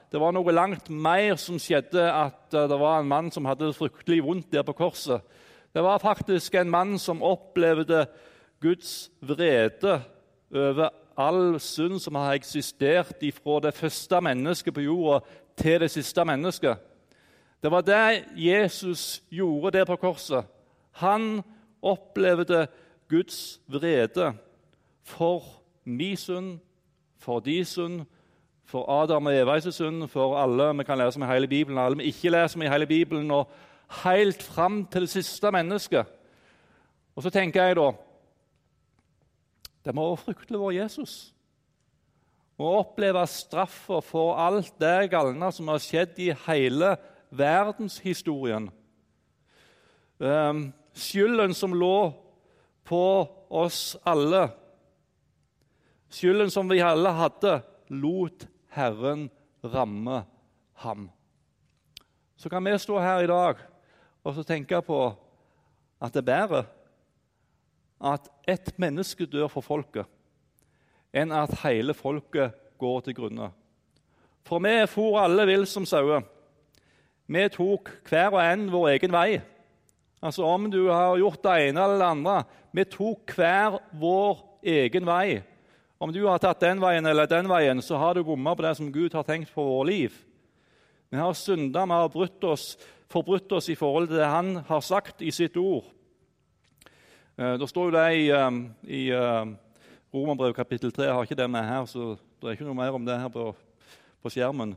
det 0.08 0.20
var 0.20 0.32
noe 0.32 0.52
langt 0.56 0.88
mer 0.88 1.37
som 1.37 1.58
skjedde, 1.61 2.00
at 2.00 2.54
eh, 2.56 2.68
det 2.70 2.78
var 2.80 3.00
en 3.00 3.11
mann 3.11 3.28
som 3.32 3.49
hadde 3.49 3.75
fryktelig 3.76 4.23
vondt 4.25 4.52
der 4.54 4.64
på 4.64 4.76
korset. 4.78 5.20
Det 5.75 5.82
var 5.85 6.00
faktisk 6.00 6.54
en 6.56 6.70
mann 6.73 6.97
som 6.99 7.20
opplevde 7.23 8.06
Guds 8.62 9.11
vrede 9.20 9.99
over 10.49 10.88
all 11.18 11.58
synd 11.60 11.98
som 12.00 12.14
har 12.14 12.38
eksistert 12.38 13.18
fra 13.42 13.60
det 13.60 13.75
første 13.75 14.20
mennesket 14.20 14.75
på 14.75 14.84
jorda 14.87 15.20
til 15.58 15.80
det 15.80 15.90
siste 15.90 16.25
mennesket. 16.25 16.76
Det 17.62 17.70
var 17.70 17.82
det 17.82 18.25
Jesus 18.37 19.22
gjorde 19.30 19.78
der 19.78 19.84
på 19.84 19.96
korset. 19.96 20.44
Han 20.92 21.42
opplevde 21.82 22.66
Guds 23.08 23.60
vrede 23.66 24.32
for 25.02 25.42
min 25.84 26.16
synd, 26.16 26.58
for 27.18 27.40
din 27.40 27.64
synd, 27.64 28.06
for 28.64 29.02
Adam 29.02 29.26
og 29.26 29.34
Evas 29.34 29.75
synd, 29.75 30.08
for 30.08 30.37
alle 30.38 30.76
vi 30.78 30.84
kan 30.84 30.98
lese 30.98 31.16
om 31.16 31.22
i 31.22 31.32
hele 31.32 31.48
Bibelen, 31.48 31.78
alle 31.78 31.96
vi 31.96 32.10
ikke 32.12 32.30
leser 32.30 32.58
om 32.58 32.62
i 32.62 32.68
hele 32.68 32.87
Bibelen, 32.87 33.30
og 33.30 33.48
helt 34.04 34.42
fram 34.42 34.87
til 34.87 35.00
det 35.00 35.10
siste 35.10 35.50
mennesket. 35.50 36.06
Og 37.16 37.22
så 37.22 37.30
tenker 37.30 37.64
jeg 37.64 37.76
da 37.76 37.90
Det 39.88 39.95
må 39.97 40.11
være 40.11 40.21
fryktelig 40.21 40.59
være 40.61 40.75
Jesus. 40.76 41.12
Å 42.61 42.73
oppleve 42.83 43.23
straffa 43.30 44.02
for 44.04 44.35
alt 44.37 44.75
det 44.76 45.09
galne 45.14 45.49
som 45.57 45.71
har 45.73 45.80
skjedd 45.80 46.18
i 46.21 46.26
hele 46.45 46.90
verdenshistorien. 47.33 48.66
Um, 50.21 50.61
skylden 50.92 51.57
som 51.57 51.73
lå 51.73 52.11
på 52.85 53.02
oss 53.49 53.97
alle, 54.04 54.50
skylden 56.12 56.52
som 56.52 56.68
vi 56.68 56.85
alle 56.85 57.16
hadde, 57.16 57.59
lot 57.88 58.45
Herren 58.76 59.30
ramme 59.64 60.21
ham. 60.85 61.09
Så 62.37 62.52
kan 62.52 62.61
vi 62.61 62.76
stå 62.76 63.00
her 63.00 63.25
i 63.25 63.33
dag 63.33 63.64
og 64.21 64.45
tenke 64.45 64.85
på 64.85 65.07
at 65.97 66.12
det 66.12 66.26
er 66.26 66.35
bedre 66.35 66.68
at 68.00 68.28
ett 68.47 68.73
menneske 68.78 69.26
dør 69.26 69.49
for 69.52 69.64
folket, 69.64 70.07
enn 71.12 71.33
at 71.35 71.61
hele 71.64 71.95
folket 71.97 72.55
går 72.78 73.00
til 73.07 73.17
grunne. 73.19 73.50
For 74.47 74.62
vi 74.64 74.75
for 74.88 75.19
alle 75.21 75.45
vill 75.49 75.67
som 75.69 75.87
sauer. 75.87 76.23
Vi 77.28 77.45
tok 77.52 77.90
hver 78.09 78.33
og 78.33 78.40
en 78.40 78.69
vår 78.73 78.95
egen 78.95 79.12
vei. 79.12 79.40
Altså 80.25 80.47
Om 80.49 80.71
du 80.73 80.88
har 80.88 81.19
gjort 81.21 81.43
det 81.45 81.57
ene 81.69 81.83
eller 81.85 82.00
det 82.00 82.07
andre 82.09 82.38
Vi 82.75 82.85
tok 82.90 83.35
hver 83.37 83.76
vår 83.93 84.40
egen 84.62 85.07
vei. 85.07 85.43
Om 85.99 86.12
du 86.14 86.23
har 86.26 86.38
tatt 86.38 86.62
den 86.62 86.81
veien 86.81 87.07
eller 87.07 87.26
den 87.26 87.49
veien, 87.50 87.83
så 87.83 87.99
har 87.99 88.14
du 88.14 88.23
bomma 88.25 88.55
på 88.55 88.62
det 88.62 88.76
som 88.78 88.93
Gud 88.93 89.14
har 89.14 89.26
tenkt 89.26 89.50
på 89.55 89.64
vårt 89.64 89.88
liv. 89.88 90.14
Vi 91.11 91.19
har 91.19 91.33
synda, 91.35 91.85
vi 91.85 91.97
har 91.97 92.12
brutt 92.12 92.45
oss, 92.45 92.76
forbrutt 93.11 93.52
oss 93.52 93.69
i 93.69 93.75
forhold 93.75 94.09
til 94.09 94.21
det 94.21 94.28
Han 94.31 94.57
har 94.69 94.81
sagt 94.81 95.23
i 95.23 95.33
sitt 95.35 95.57
ord. 95.57 95.85
Eh, 97.38 97.54
det 97.54 97.68
står 97.71 97.88
jo 97.88 97.95
det 97.95 98.07
i, 98.18 98.26
eh, 98.35 98.50
i 98.99 99.02
Romerbrevet 100.14 100.57
kapittel 100.57 100.92
3. 100.92 101.04
Jeg 101.04 101.14
har 101.14 101.23
ikke 101.23 101.38
det 101.38 101.50
med 101.50 101.62
her, 101.62 101.85
så 101.87 102.18
det 102.40 102.49
er 102.49 102.57
ikke 102.57 102.66
noe 102.66 102.75
mer 102.75 102.95
om 102.97 103.04
det 103.07 103.18
her 103.21 103.28
på, 103.30 103.54
på 104.23 104.30
skjermen. 104.35 104.76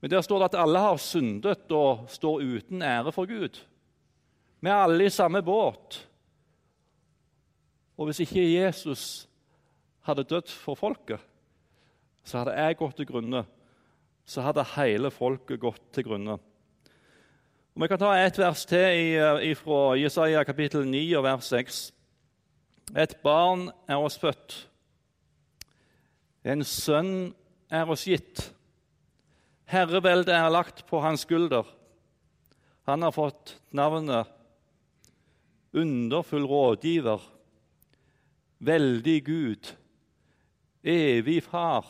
Men 0.00 0.10
der 0.10 0.22
står 0.22 0.38
det 0.38 0.54
at 0.54 0.60
alle 0.62 0.78
har 0.78 0.96
syndet 0.96 1.72
og 1.74 2.06
står 2.08 2.40
uten 2.40 2.82
ære 2.82 3.12
for 3.12 3.26
Gud. 3.26 3.58
Vi 4.60 4.70
er 4.70 4.84
alle 4.84 5.04
i 5.04 5.10
samme 5.10 5.42
båt. 5.42 6.08
Og 7.98 8.06
hvis 8.06 8.22
ikke 8.22 8.46
Jesus 8.46 9.28
hadde 10.06 10.24
dødd 10.24 10.48
for 10.48 10.78
folket, 10.78 11.20
så 12.24 12.38
hadde 12.38 12.54
jeg 12.56 12.78
gått 12.78 12.96
til 12.96 13.08
grunne. 13.10 13.44
Så 14.28 14.44
hadde 14.44 14.64
hele 14.76 15.10
folket 15.10 15.60
gått 15.60 15.82
til 15.92 16.06
grunne. 16.06 16.38
Og 17.74 17.82
Vi 17.82 17.88
kan 17.88 17.98
ta 17.98 18.14
et 18.16 18.38
vers 18.38 18.64
til 18.66 19.18
eh, 19.18 19.54
fra 19.56 19.94
Jesaja 19.98 20.44
kapittel 20.44 20.86
9 20.86 21.04
og 21.18 21.24
vers 21.24 21.50
6. 21.52 21.92
Et 22.96 23.16
barn 23.22 23.68
er 23.88 24.00
oss 24.00 24.16
født. 24.20 24.68
En 26.44 26.64
sønn 26.64 27.34
er 27.68 27.90
oss 27.90 28.06
gitt. 28.08 28.46
Herreveldet 29.68 30.32
er 30.32 30.48
lagt 30.48 30.86
på 30.88 31.00
hans 31.04 31.26
skulder. 31.26 31.66
Han 32.88 33.04
har 33.04 33.12
fått 33.12 33.58
navnet 33.76 34.34
Underfull 35.76 36.46
rådgiver, 36.48 37.20
veldig 38.64 39.18
Gud, 39.26 39.68
evig 40.80 41.42
far, 41.44 41.84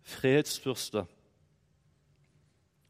fredsfyrste. 0.00 1.04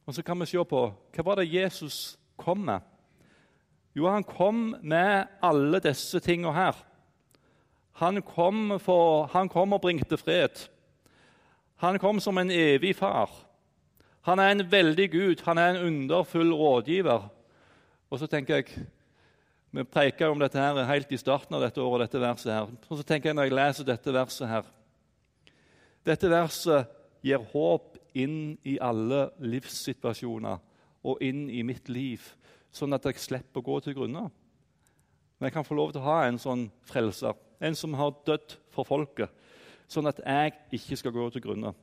Og 0.07 0.15
Så 0.15 0.23
kan 0.23 0.39
vi 0.41 0.47
se 0.47 0.65
på 0.65 0.85
hva 0.95 1.25
var 1.27 1.41
det 1.41 1.51
Jesus 1.51 2.15
kom 2.37 2.63
med. 2.71 2.94
Jo, 3.95 4.09
han 4.11 4.27
kom 4.27 4.75
med 4.83 5.27
alle 5.43 5.79
disse 5.83 6.19
tingene 6.21 6.55
her. 6.55 6.79
Han 8.01 8.23
kom, 8.27 8.81
for, 8.83 9.29
han 9.31 9.49
kom 9.49 9.77
og 9.77 9.85
bringte 9.85 10.19
fred. 10.19 10.65
Han 11.83 11.99
kom 12.03 12.19
som 12.21 12.39
en 12.39 12.51
evig 12.51 12.97
far. 12.99 13.31
Han 14.27 14.41
er 14.41 14.51
en 14.51 14.65
veldig 14.71 15.11
Gud, 15.13 15.45
han 15.45 15.59
er 15.59 15.75
en 15.75 15.87
underfull 15.87 16.53
rådgiver. 16.53 17.29
Og 18.11 18.19
så 18.19 18.27
tenker 18.27 18.55
jeg, 18.55 18.87
Vi 19.75 19.83
preker 19.83 20.31
om 20.31 20.39
dette 20.39 20.59
her 20.59 20.85
helt 20.87 21.11
i 21.11 21.19
starten 21.19 21.55
av 21.57 21.61
dette 21.61 21.83
året. 21.83 22.07
dette 22.07 22.21
verset 22.21 22.53
her. 22.53 22.69
Og 22.89 22.97
så 22.97 23.03
tenker 23.03 23.29
jeg 23.29 23.35
når 23.35 23.43
jeg 23.43 23.53
leser 23.53 23.85
dette 23.85 24.13
verset 24.13 24.49
her, 24.49 24.63
dette 26.07 26.31
verset 26.31 26.87
gir 27.23 27.43
håp 27.53 27.99
inn 28.15 28.57
i 28.63 28.79
alle 28.79 29.31
livssituasjoner 29.41 30.61
og 31.03 31.19
inn 31.21 31.51
i 31.51 31.63
mitt 31.63 31.89
liv, 31.89 32.23
sånn 32.75 32.97
at 32.97 33.07
jeg 33.07 33.23
slipper 33.23 33.63
å 33.63 33.67
gå 33.69 33.79
til 33.85 33.97
grunne. 33.97 34.27
Men 35.39 35.49
jeg 35.49 35.55
kan 35.55 35.67
få 35.67 35.77
lov 35.79 35.93
til 35.95 36.03
å 36.03 36.09
ha 36.09 36.19
en 36.27 36.41
sånn 36.43 36.67
frelser, 36.89 37.37
en 37.63 37.79
som 37.79 37.95
har 37.99 38.15
dødd 38.27 38.57
for 38.75 38.87
folket, 38.89 39.31
sånn 39.91 40.11
at 40.11 40.21
jeg 40.25 40.55
ikke 40.81 40.99
skal 40.99 41.15
gå 41.15 41.29
til 41.35 41.45
grunne. 41.45 41.75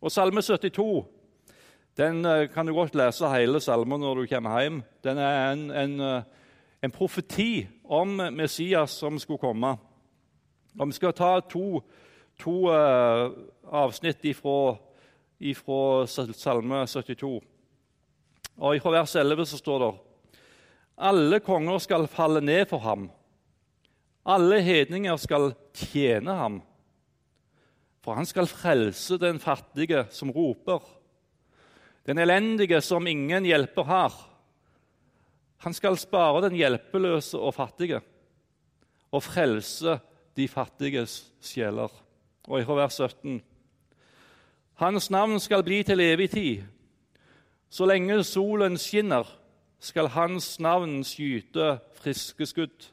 Og 0.00 0.12
Salme 0.12 0.42
72 0.44 1.04
den 1.96 2.26
eh, 2.28 2.46
kan 2.52 2.68
du 2.68 2.74
godt 2.76 2.96
lese 2.98 3.28
hele 3.32 3.60
salmen 3.64 4.02
når 4.04 4.18
du 4.20 4.26
kommer 4.28 4.60
hjem. 4.60 4.82
Den 5.04 5.16
er 5.16 5.36
en, 5.54 5.62
en, 5.72 5.94
eh, 6.04 6.50
en 6.84 6.92
profeti 6.92 7.64
om 7.84 8.18
Messias 8.36 8.98
som 9.00 9.16
skulle 9.18 9.40
komme. 9.40 9.70
Og 10.76 10.90
Vi 10.90 10.98
skal 10.98 11.16
ta 11.16 11.38
to 11.40 11.80
to 12.38 12.68
uh, 12.68 13.32
avsnitt 13.72 14.24
ifra, 14.24 14.76
ifra, 15.40 16.06
Salme 16.06 16.86
72. 16.86 17.40
Og 18.56 18.76
I 18.76 18.80
vers 18.82 19.14
11 19.16 19.46
så 19.46 19.60
står 19.60 19.82
det 19.84 19.94
alle 20.96 21.42
konger 21.44 21.78
skal 21.84 22.06
falle 22.08 22.40
ned 22.40 22.64
for 22.70 22.80
ham. 22.80 23.10
Alle 24.26 24.62
hedninger 24.64 25.18
skal 25.20 25.50
tjene 25.76 26.32
ham. 26.38 26.62
For 28.00 28.16
han 28.16 28.26
skal 28.26 28.48
frelse 28.48 29.18
den 29.20 29.38
fattige 29.42 30.06
som 30.14 30.30
roper, 30.32 30.80
den 32.06 32.18
elendige 32.22 32.80
som 32.80 33.06
ingen 33.06 33.44
hjelper 33.44 33.84
har. 33.84 34.14
Han 35.66 35.74
skal 35.74 35.98
spare 35.98 36.46
den 36.46 36.56
hjelpeløse 36.56 37.38
og 37.38 37.54
fattige 37.56 38.00
og 39.12 39.22
frelse 39.24 39.98
de 40.36 40.46
fattiges 40.48 41.26
sjeler 41.40 41.92
og 42.46 42.60
i 42.60 42.64
vers 42.68 43.00
17. 43.00 43.40
Hans 44.76 45.10
navn 45.10 45.40
skal 45.40 45.64
bli 45.64 45.80
til 45.82 46.00
evig 46.04 46.30
tid. 46.30 46.75
Så 47.70 47.86
lenge 47.88 48.22
solen 48.24 48.78
skinner, 48.80 49.26
skal 49.80 50.08
hans 50.14 50.56
navn 50.62 51.02
skyte 51.04 51.76
friske 51.98 52.46
skudd. 52.48 52.86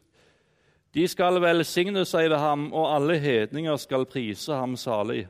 De 0.93 1.05
skal 1.09 1.39
velsigne 1.41 2.03
seg 2.05 2.27
ved 2.29 2.37
ham, 2.41 2.67
og 2.73 2.91
alle 2.97 3.15
hedninger 3.21 3.79
skal 3.81 4.05
prise 4.05 4.53
ham 4.53 4.75
salig. 4.77 5.23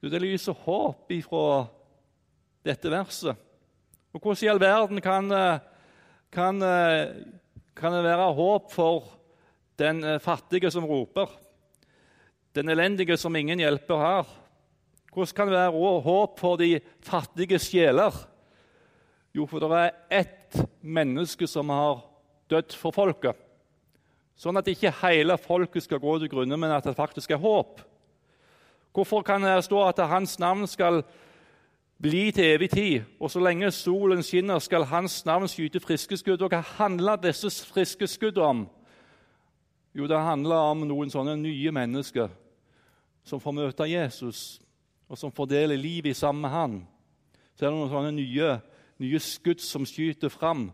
Det 0.00 0.22
lyser 0.22 0.56
håp 0.64 1.10
ifra 1.12 1.66
dette 2.64 2.92
verset. 2.92 3.34
Og 4.14 4.22
hvordan 4.22 4.44
i 4.46 4.52
all 4.52 4.62
verden 4.62 5.02
kan, 5.04 5.28
kan, 6.32 6.62
kan 7.76 7.96
det 7.98 8.06
være 8.06 8.32
håp 8.38 8.72
for 8.72 9.10
den 9.78 10.04
fattige 10.22 10.70
som 10.70 10.86
roper? 10.86 11.28
den 12.58 12.68
elendige 12.68 13.16
som 13.16 13.36
ingen 13.36 13.60
hjelper 13.62 14.00
har? 14.02 14.30
Hvordan 15.18 15.34
kan 15.34 15.48
det 15.48 15.56
være 15.56 16.00
håp 16.00 16.38
for 16.38 16.56
de 16.56 16.80
fattige 17.02 17.58
sjeler? 17.58 18.14
Jo, 19.34 19.46
for 19.46 19.58
det 19.58 19.70
er 19.74 20.20
ett 20.20 20.60
menneske 20.80 21.46
som 21.46 21.68
har 21.74 22.04
dødd 22.50 22.76
for 22.78 22.94
folket. 22.94 23.34
Sånn 24.38 24.56
at 24.60 24.68
ikke 24.70 24.94
hele 25.02 25.34
folket 25.42 25.82
skal 25.82 25.98
gå 25.98 26.18
til 26.22 26.30
grunne, 26.30 26.56
men 26.56 26.70
at 26.70 26.86
det 26.86 26.94
faktisk 26.94 27.34
er 27.34 27.42
håp. 27.42 27.82
Hvorfor 28.94 29.24
kan 29.26 29.42
det 29.42 29.64
stå 29.66 29.82
at 29.88 29.98
hans 30.06 30.38
navn 30.38 30.66
skal 30.70 31.02
bli 31.98 32.30
til 32.30 32.54
evig 32.54 32.70
tid, 32.70 33.02
og 33.18 33.30
så 33.30 33.42
lenge 33.42 33.72
solen 33.74 34.22
skinner, 34.22 34.62
skal 34.62 34.86
hans 34.86 35.24
navn 35.26 35.50
skyte 35.50 35.82
friske 35.82 36.16
skudd? 36.16 36.42
Og 36.46 36.54
hva 36.54 36.62
handler 36.78 37.18
disse 37.18 37.50
friske 37.66 38.06
skuddene 38.06 38.46
om? 38.46 38.62
Jo, 39.98 40.06
det 40.06 40.22
handler 40.22 40.70
om 40.70 40.86
noen 40.86 41.10
sånne 41.10 41.34
nye 41.42 41.74
mennesker 41.74 42.30
som 43.26 43.42
får 43.42 43.58
møte 43.58 43.90
Jesus, 43.90 44.60
og 45.08 45.18
som 45.18 45.32
fordeler 45.32 45.80
livet 45.80 46.16
sammen 46.16 46.42
med 46.44 46.50
Han, 46.50 46.74
så 47.56 47.64
er 47.64 47.70
det 47.70 47.78
noen 47.78 47.92
sånne 47.92 48.12
nye, 48.14 48.50
nye 49.00 49.20
skudd 49.22 49.62
som 49.64 49.86
skyter 49.88 50.30
fram 50.32 50.68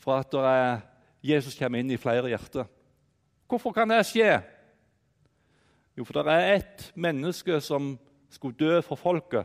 for 0.00 0.16
at 0.16 0.34
er, 0.34 0.80
Jesus 1.22 1.58
kommer 1.58 1.82
inn 1.82 1.92
i 1.92 2.00
flere 2.00 2.30
hjerter. 2.32 2.64
Hvorfor 3.50 3.74
kan 3.76 3.90
det 3.92 4.06
skje? 4.08 4.40
Jo, 5.98 6.06
for 6.06 6.16
det 6.16 6.32
er 6.32 6.54
ett 6.56 6.86
menneske 6.94 7.60
som 7.60 7.92
skulle 8.32 8.56
dø 8.56 8.80
for 8.86 8.96
folket, 8.96 9.44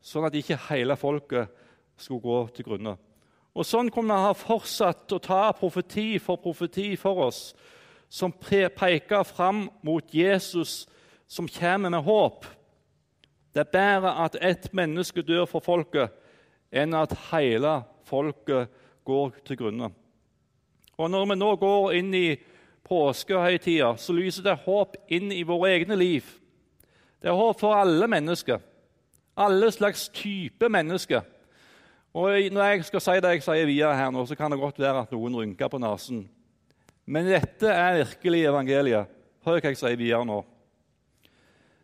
sånn 0.00 0.24
at 0.24 0.36
ikke 0.38 0.58
hele 0.70 0.96
folket 0.96 1.50
skulle 2.00 2.24
gå 2.24 2.38
til 2.56 2.68
grunne. 2.70 2.96
Og 3.50 3.66
Sånn 3.66 3.90
kunne 3.90 4.14
vi 4.14 4.28
ha 4.28 4.34
fortsatt 4.38 5.10
å 5.12 5.18
ta 5.20 5.42
profeti 5.58 6.14
for 6.22 6.40
profeti 6.40 6.94
for 6.96 7.26
oss, 7.26 7.50
som 8.08 8.32
peker 8.32 9.26
fram 9.26 9.66
mot 9.86 10.14
Jesus 10.14 10.86
som 11.30 11.48
kommer 11.50 11.90
med 11.90 12.02
håp. 12.06 12.46
Det 13.54 13.64
er 13.64 13.72
bedre 13.72 14.12
at 14.24 14.36
ett 14.40 14.68
menneske 14.76 15.22
dør 15.26 15.46
for 15.50 15.64
folket, 15.64 16.12
enn 16.70 16.94
at 16.94 17.16
hele 17.30 17.80
folket 18.06 18.70
går 19.06 19.34
til 19.46 19.58
grunne. 19.58 19.90
Og 21.00 21.10
Når 21.10 21.26
vi 21.26 21.36
nå 21.40 21.50
går 21.56 21.92
inn 21.96 22.14
i 22.14 22.36
påskehøytida, 22.84 23.94
så 23.96 24.12
lyser 24.12 24.44
det 24.44 24.60
håp 24.66 24.96
inn 25.08 25.32
i 25.32 25.42
våre 25.42 25.72
egne 25.74 25.96
liv. 25.96 26.26
Det 27.20 27.30
er 27.30 27.38
håp 27.38 27.60
for 27.60 27.74
alle 27.74 28.06
mennesker. 28.06 28.60
Alle 29.36 29.70
slags 29.72 30.08
type 30.08 30.68
mennesker. 30.68 31.22
Og 32.14 32.52
Når 32.52 32.62
jeg 32.64 32.84
skal 32.84 33.00
si 33.00 33.16
det 33.22 33.32
jeg 33.34 33.42
sier 33.42 33.66
videre 33.66 33.96
her 33.96 34.10
nå, 34.10 34.26
så 34.26 34.36
kan 34.36 34.50
det 34.50 34.60
godt 34.60 34.78
være 34.78 35.02
at 35.06 35.12
noen 35.12 35.36
rynker 35.36 35.68
på 35.68 35.78
nesen. 35.78 36.28
Men 37.06 37.26
dette 37.26 37.66
er 37.66 38.04
virkelig 38.04 38.44
evangeliet. 38.46 39.06
Hør 39.46 39.60
hva 39.60 39.72
jeg 39.72 39.78
sier 39.80 39.96
videre 39.96 40.26
nå. 40.26 40.42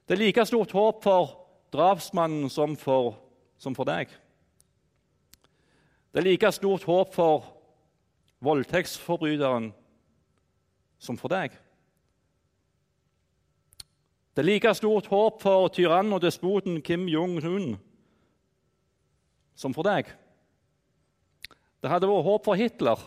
Det 0.06 0.14
er 0.14 0.22
like 0.22 0.44
stort 0.46 0.74
håp 0.76 1.02
for 1.02 1.45
drapsmannen 1.72 2.50
som 2.50 2.76
for, 2.76 3.16
som 3.58 3.74
for 3.74 3.88
deg. 3.88 4.10
Det 6.12 6.22
er 6.22 6.28
like 6.30 6.52
stort 6.52 6.86
håp 6.88 7.14
for 7.14 7.44
voldtektsforbryteren 8.44 9.70
som 10.98 11.18
for 11.20 11.32
deg. 11.32 11.52
Det 14.36 14.42
er 14.44 14.48
like 14.50 14.74
stort 14.76 15.08
håp 15.08 15.42
for 15.42 15.68
tyrannen 15.72 16.16
og 16.16 16.22
despoten 16.24 16.82
Kim 16.84 17.06
Jong-un 17.08 17.74
som 19.56 19.72
for 19.76 19.88
deg. 19.88 20.08
Det 21.80 21.92
hadde 21.92 22.08
vært 22.08 22.26
håp 22.26 22.44
for 22.44 22.58
Hitler 22.58 23.00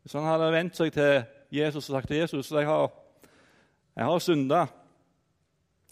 hvis 0.00 0.16
han 0.16 0.24
hadde 0.24 0.52
vent 0.54 0.78
seg 0.78 0.94
til 0.94 1.18
Jesus 1.52 1.90
og 1.90 1.98
sagt 1.98 2.08
til 2.08 2.22
Jesus 2.22 2.48
jeg 2.52 2.64
har, 2.66 2.88
jeg 3.96 4.04
har 4.04 4.22
synda. 4.24 4.60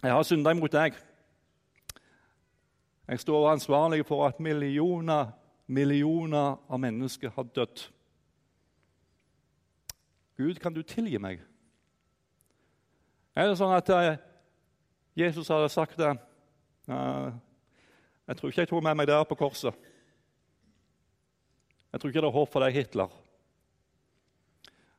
Jeg 0.02 0.12
har 0.14 0.24
synda 0.24 0.54
imot 0.54 0.72
deg. 0.72 0.96
Jeg 3.08 3.20
står 3.20 3.50
ansvarlig 3.50 4.02
for 4.06 4.26
at 4.26 4.40
millioner, 4.40 5.30
millioner 5.66 6.58
av 6.68 6.80
mennesker 6.80 7.32
har 7.32 7.46
dødd. 7.56 7.86
Gud, 10.36 10.58
kan 10.60 10.74
du 10.74 10.82
tilgi 10.82 11.18
meg? 11.18 11.40
Er 13.34 13.48
det 13.48 13.56
sånn 13.58 13.72
at 13.72 13.88
eh, 13.94 14.18
Jesus 15.18 15.48
hadde 15.48 15.70
sagt 15.72 15.96
det? 15.98 16.12
Jeg 16.88 18.36
tror 18.36 18.50
ikke 18.50 18.62
jeg 18.64 18.70
tok 18.70 18.84
med 18.84 18.98
meg 19.00 19.08
der 19.08 19.24
på 19.28 19.38
korset. 19.40 19.74
Jeg 21.92 22.00
tror 22.00 22.12
ikke 22.12 22.22
det 22.22 22.28
er 22.28 22.36
håp 22.36 22.52
for 22.52 22.64
deg, 22.64 22.76
Hitler. 22.76 23.12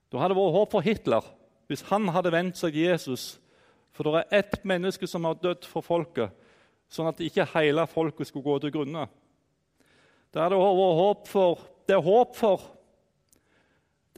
Da 0.09 0.17
hadde 0.17 0.33
det 0.33 0.41
vært 0.41 0.57
håp 0.57 0.73
for 0.73 0.85
Hitler 0.85 1.35
hvis 1.69 1.85
han 1.91 2.09
hadde 2.09 2.33
vendt 2.33 2.57
seg 2.57 2.73
til 2.73 2.87
Jesus. 2.89 3.35
For 3.93 4.07
det 4.07 4.23
er 4.23 4.39
ett 4.41 4.63
menneske 4.65 5.05
som 5.09 5.27
har 5.27 5.37
dødd 5.37 5.67
for 5.69 5.85
folket, 5.85 6.33
sånn 6.89 7.09
at 7.11 7.21
ikke 7.23 7.47
hele 7.53 7.85
folket 7.89 8.29
skulle 8.29 8.45
gå 8.45 8.57
til 8.63 8.73
grunne. 8.73 9.05
Det 10.33 10.41
er 10.41 10.53
håp 10.53 11.27
for, 11.29 11.61
det 11.89 11.97
er 11.97 12.05
håp 12.05 12.35
for 12.37 12.67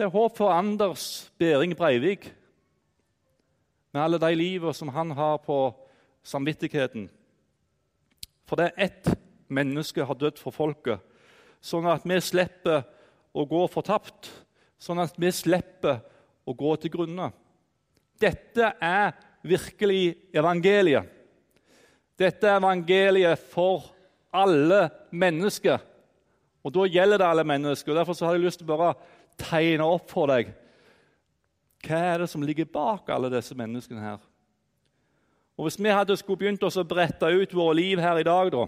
det 0.02 0.08
er 0.08 0.14
håp 0.16 0.38
for 0.40 0.50
Anders 0.50 1.30
Behring 1.38 1.76
Breivik 1.78 2.24
med 3.92 4.00
alle 4.02 4.18
de 4.24 4.30
livene 4.40 4.74
som 4.74 4.90
han 4.96 5.12
har 5.14 5.42
på 5.44 5.58
samvittigheten. 6.24 7.10
For 8.48 8.58
det 8.58 8.72
er 8.72 8.88
ett 8.88 9.12
menneske 9.52 10.08
har 10.08 10.18
dødd 10.18 10.40
for 10.40 10.56
folket, 10.56 11.04
sånn 11.62 11.86
at 11.92 12.08
vi 12.08 12.18
slipper 12.24 12.86
å 13.36 13.46
gå 13.46 13.62
fortapt. 13.72 14.32
Sånn 14.82 15.04
at 15.04 15.14
vi 15.22 15.30
slipper 15.30 16.00
å 16.50 16.56
gå 16.58 16.72
til 16.82 16.96
grunne. 16.96 17.28
Dette 18.18 18.72
er 18.82 19.14
virkelig 19.46 20.16
evangeliet. 20.34 21.06
Dette 22.22 22.48
er 22.48 22.60
evangeliet 22.60 23.42
for 23.52 23.90
alle 24.34 24.86
mennesker. 25.12 25.82
Og 26.62 26.74
da 26.76 26.86
gjelder 26.86 27.22
det 27.22 27.28
alle 27.28 27.46
mennesker. 27.48 27.92
og 27.92 27.98
Derfor 27.98 28.18
så 28.18 28.28
har 28.28 28.38
jeg 28.38 28.46
lyst 28.46 28.62
til 28.62 28.70
å 28.70 28.76
bare 28.76 28.94
tegne 29.42 29.88
opp 29.88 30.12
for 30.12 30.30
deg 30.30 30.52
hva 31.82 31.98
er 32.12 32.22
det 32.22 32.28
som 32.30 32.44
ligger 32.46 32.68
bak 32.70 33.08
alle 33.10 33.32
disse 33.34 33.56
menneskene 33.58 34.04
her. 34.04 34.20
Og 35.58 35.66
Hvis 35.66 35.80
vi 35.82 35.90
hadde 35.90 36.18
skulle 36.18 36.38
begynt 36.38 36.64
å 36.64 36.84
brette 36.86 37.26
ut 37.26 37.56
våre 37.58 37.78
liv 37.80 38.02
her 38.02 38.22
i 38.22 38.28
dag 38.28 38.52
da, 38.54 38.68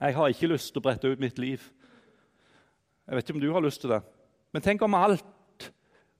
Jeg 0.00 0.14
har 0.14 0.28
ikke 0.30 0.52
lyst 0.52 0.70
til 0.70 0.78
å 0.78 0.86
brette 0.86 1.08
ut 1.10 1.18
mitt 1.18 1.38
liv. 1.38 1.60
Jeg 3.06 3.16
vet 3.16 3.24
ikke 3.24 3.34
om 3.34 3.42
du 3.42 3.52
har 3.52 3.62
lyst 3.62 3.80
til 3.80 3.90
det. 3.90 4.02
Men 4.52 4.62
tenk 4.62 4.82
om 4.82 4.94
alt 4.94 5.66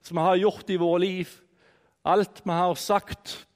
som 0.03 0.17
vi 0.17 0.25
har 0.25 0.35
gjort 0.35 0.69
i 0.69 0.75
våre 0.75 0.99
liv, 0.99 1.29
alt 2.03 2.41
vi 2.43 2.51
har 2.51 2.75
sagt, 2.75 3.47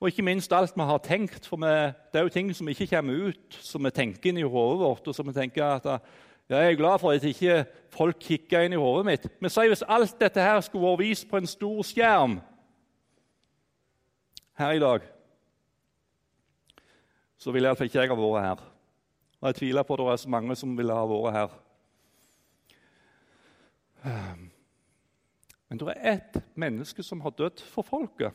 og 0.00 0.08
ikke 0.08 0.22
minst 0.22 0.52
alt 0.54 0.76
vi 0.76 0.86
har 0.86 0.98
tenkt. 1.02 1.46
For 1.46 1.58
vi, 1.58 1.72
det 2.12 2.20
er 2.20 2.26
jo 2.26 2.28
ting 2.34 2.52
som 2.54 2.68
ikke 2.68 2.86
kommer 2.86 3.28
ut, 3.28 3.58
som 3.60 3.84
vi 3.84 3.90
tenker 3.90 4.30
inn 4.30 4.38
i 4.38 4.46
hodet 4.46 4.78
vårt. 4.78 5.08
og 5.08 5.14
som 5.14 5.26
vi 5.26 5.32
tenker 5.32 5.64
at 5.64 6.00
Jeg 6.48 6.70
er 6.70 6.76
glad 6.76 6.98
for 6.98 7.10
at 7.10 7.24
ikke 7.24 7.64
folk 7.90 8.16
kikker 8.20 8.60
inn 8.60 8.72
i 8.72 8.76
hodet 8.80 9.04
mitt. 9.04 9.26
Men 9.40 9.50
si 9.50 9.66
hvis 9.68 9.84
alt 9.88 10.20
dette 10.20 10.40
her 10.40 10.60
skulle 10.60 10.86
vært 10.86 10.98
vist 10.98 11.28
på 11.28 11.36
en 11.36 11.46
stor 11.46 11.82
skjerm 11.82 12.40
her 14.56 14.70
i 14.72 14.78
dag, 14.78 15.00
så 17.38 17.52
ville 17.52 17.68
iallfall 17.68 17.86
ikke 17.86 18.00
jeg 18.00 18.08
ha 18.08 18.16
vært 18.16 18.46
her. 18.46 18.64
Og 19.40 19.46
jeg 19.46 19.54
tviler 19.54 19.82
på 19.82 19.94
at 19.94 20.00
det 20.00 20.12
er 20.12 20.16
så 20.16 20.28
mange 20.28 20.56
som 20.56 20.78
ville 20.78 20.94
ha 20.94 21.04
vært 21.06 21.34
her. 21.36 21.48
Men 25.68 25.78
det 25.78 25.88
er 25.88 26.12
ett 26.14 26.42
menneske 26.54 27.02
som 27.02 27.20
har 27.20 27.30
dødd 27.30 27.60
for 27.60 27.82
folket. 27.82 28.32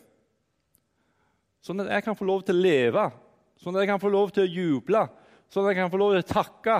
Sånn 1.64 1.80
at 1.80 1.94
jeg 1.96 2.04
kan 2.04 2.18
få 2.20 2.26
lov 2.28 2.42
til 2.44 2.58
å 2.58 2.64
leve, 2.66 3.06
sånn 3.62 3.78
at 3.78 3.86
jeg 3.86 3.94
kan 3.94 4.02
få 4.02 4.12
lov 4.12 4.34
til 4.36 4.44
å 4.44 4.52
juble, 4.52 5.04
sånn 5.48 5.64
at 5.64 5.72
jeg 5.72 5.80
kan 5.80 5.94
få 5.94 6.02
lov 6.02 6.12
til 6.12 6.24
å 6.24 6.34
takke 6.34 6.76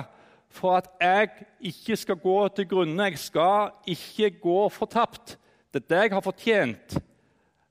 for 0.54 0.76
at 0.76 0.90
jeg 1.00 1.46
ikke 1.72 1.96
skal 1.98 2.20
gå 2.20 2.36
til 2.54 2.68
grunne. 2.68 3.08
Jeg 3.08 3.22
skal 3.22 3.72
ikke 3.90 4.34
gå 4.42 4.58
fortapt. 4.74 5.38
Det 5.72 5.82
er 5.82 5.88
det 5.88 6.02
jeg 6.04 6.14
har 6.14 6.26
fortjent. 6.26 6.98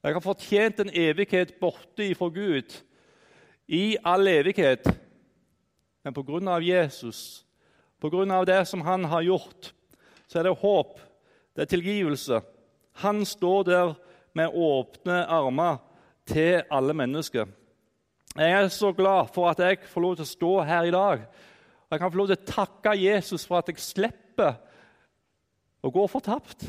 Jeg 0.04 0.18
har 0.18 0.26
fortjent 0.26 0.82
en 0.82 0.92
evighet 1.04 1.54
borte 1.62 2.10
ifra 2.10 2.28
Gud 2.34 2.74
i 3.70 3.96
all 4.04 4.28
evighet. 4.28 4.90
Men 6.04 6.18
pga. 6.18 6.58
Jesus, 6.60 7.46
pga. 8.02 8.44
det 8.44 8.68
som 8.68 8.82
han 8.82 9.06
har 9.06 9.22
gjort, 9.22 9.72
så 10.28 10.40
er 10.40 10.50
det 10.50 10.58
håp, 10.60 11.00
det 11.56 11.62
er 11.62 11.72
tilgivelse. 11.78 12.42
Han 13.06 13.24
står 13.26 13.64
der 13.64 13.94
med 14.34 14.50
åpne 14.50 15.24
armer 15.30 15.78
til 16.28 16.64
alle 16.72 16.94
mennesker. 16.94 17.50
Jeg 18.36 18.52
er 18.52 18.68
så 18.74 18.92
glad 18.92 19.30
for 19.34 19.50
at 19.50 19.60
jeg 19.60 19.84
får 19.88 20.02
lov 20.02 20.16
til 20.16 20.26
å 20.26 20.34
stå 20.34 20.54
her 20.66 20.88
i 20.90 20.94
dag. 20.94 21.26
Jeg 21.92 22.00
kan 22.02 22.12
få 22.12 22.18
lov 22.18 22.32
til 22.32 22.40
å 22.40 22.48
takke 22.50 22.96
Jesus 22.98 23.46
for 23.46 23.60
at 23.60 23.70
jeg 23.70 23.84
slipper 23.84 24.56
å 25.84 25.92
gå 25.94 26.06
fortapt. 26.10 26.66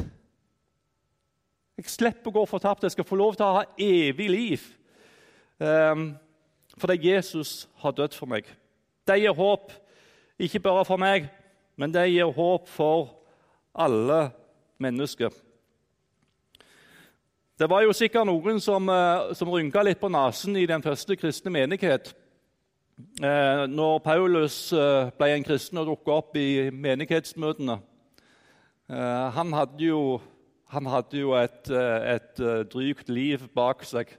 Jeg 1.79 1.91
slipper 1.91 2.31
å 2.31 2.37
gå 2.41 2.45
fortapt. 2.51 2.85
Jeg 2.85 2.93
skal 2.93 3.09
få 3.09 3.17
lov 3.19 3.39
til 3.39 3.47
å 3.47 3.57
ha 3.61 3.65
evig 3.81 4.29
liv. 4.31 4.67
Um, 5.59 6.13
fordi 6.77 7.09
Jesus 7.09 7.65
har 7.81 7.97
dødd 7.97 8.15
for 8.19 8.29
meg. 8.31 8.51
Det 9.07 9.17
gir 9.21 9.35
håp, 9.37 9.73
ikke 10.39 10.61
bare 10.61 10.85
for 10.85 11.01
meg, 11.01 11.31
men 11.77 11.93
det 11.95 12.09
gir 12.11 12.33
håp 12.35 12.69
for 12.69 13.15
alle 13.75 14.29
mennesker. 14.83 15.33
Det 17.55 17.69
var 17.71 17.85
jo 17.85 17.93
sikkert 17.95 18.27
noen 18.27 18.57
som, 18.59 18.89
eh, 18.91 19.33
som 19.39 19.47
rynka 19.49 19.83
litt 19.87 20.01
på 20.01 20.09
nesen 20.11 20.57
i 20.59 20.67
den 20.67 20.83
første 20.83 21.15
kristne 21.15 21.53
menighet. 21.55 22.13
Eh, 23.23 23.67
når 23.71 24.01
Paulus 24.03 24.73
eh, 24.73 25.11
ble 25.15 25.29
en 25.31 25.45
kristen 25.45 25.79
og 25.79 25.87
dukket 25.87 26.11
opp 26.15 26.37
i 26.37 26.71
menighetsmøtene 26.71 27.81
Han 28.89 29.53
hadde 29.53 29.85
jo 29.85 30.21
han 30.69 30.87
hadde 30.87 31.19
jo 31.19 31.33
et, 31.39 31.71
et, 31.71 32.41
drygt 32.71 33.09
liv 33.09 33.49
bak 33.55 33.85
seg 33.85 34.11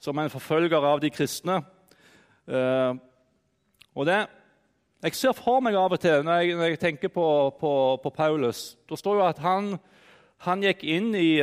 som 0.00 0.18
en 0.18 0.30
forfølger 0.30 0.84
av 0.84 1.00
de 1.00 1.10
kristne. 1.10 1.60
Og 3.94 4.06
det, 4.06 4.26
Jeg 5.02 5.14
ser 5.14 5.32
for 5.32 5.60
meg 5.60 5.74
av 5.74 5.92
og 5.92 6.00
til 6.00 6.22
når 6.22 6.40
jeg, 6.40 6.54
når 6.56 6.64
jeg 6.64 6.78
tenker 6.78 7.08
på, 7.08 7.50
på, 7.60 7.98
på, 8.02 8.10
Paulus 8.10 8.78
Det 8.88 8.98
står 8.98 9.14
jo 9.14 9.26
at 9.26 9.38
han, 9.38 9.76
han 10.38 10.62
gikk 10.62 10.84
inn 10.84 11.14
i, 11.14 11.42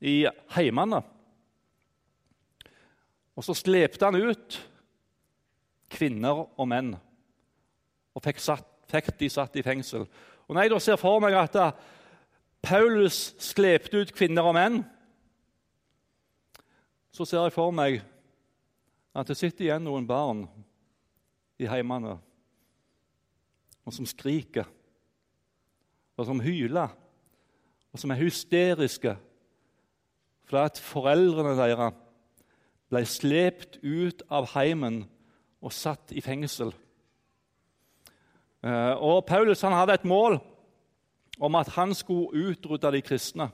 i 0.00 0.24
heimene. 0.56 1.00
Og 3.34 3.44
så 3.44 3.56
slepte 3.56 4.06
han 4.06 4.18
ut 4.18 4.58
kvinner 5.94 6.44
og 6.44 6.68
menn 6.70 6.94
og 8.14 8.22
fikk, 8.22 8.40
satt, 8.42 8.66
fikk 8.90 9.12
de 9.18 9.30
satt 9.30 9.56
i 9.58 9.64
fengsel. 9.66 10.06
Og 10.46 10.54
Når 10.54 10.62
jeg 10.62 10.72
da 10.74 10.80
ser 10.82 11.00
for 11.00 11.22
meg 11.22 11.36
at 11.38 11.56
Paulus 12.64 13.34
slepte 13.42 14.04
ut 14.04 14.12
kvinner 14.14 14.46
og 14.46 14.54
menn, 14.56 14.82
så 17.14 17.26
ser 17.26 17.46
jeg 17.46 17.54
for 17.54 17.74
meg 17.74 18.00
at 19.14 19.28
det 19.30 19.38
sitter 19.38 19.68
igjen 19.68 19.84
noen 19.86 20.06
barn 20.06 20.46
i 21.62 21.68
heimene 21.70 22.16
og 23.84 23.92
som 23.92 24.06
skriker, 24.08 24.64
og 26.16 26.26
som 26.26 26.40
hyler, 26.40 26.92
og 27.92 28.00
som 28.00 28.12
er 28.14 28.22
hysteriske 28.22 29.12
fordi 30.48 30.84
foreldrene 30.84 31.56
deres 31.58 32.00
ble 32.92 33.04
slept 33.08 33.78
ut 33.82 34.22
av 34.30 34.50
heimen 34.54 35.04
og 35.64 35.72
satt 35.72 36.12
i 36.12 36.22
fengsel. 36.22 36.72
Eh, 38.64 38.94
og 39.00 39.24
Paulus 39.26 39.64
hadde 39.64 39.96
et 39.96 40.04
mål 40.04 40.38
om 41.40 41.54
at 41.58 41.68
han 41.74 41.94
skulle 41.94 42.50
utrydde 42.50 42.92
de 42.92 43.02
kristne. 43.02 43.48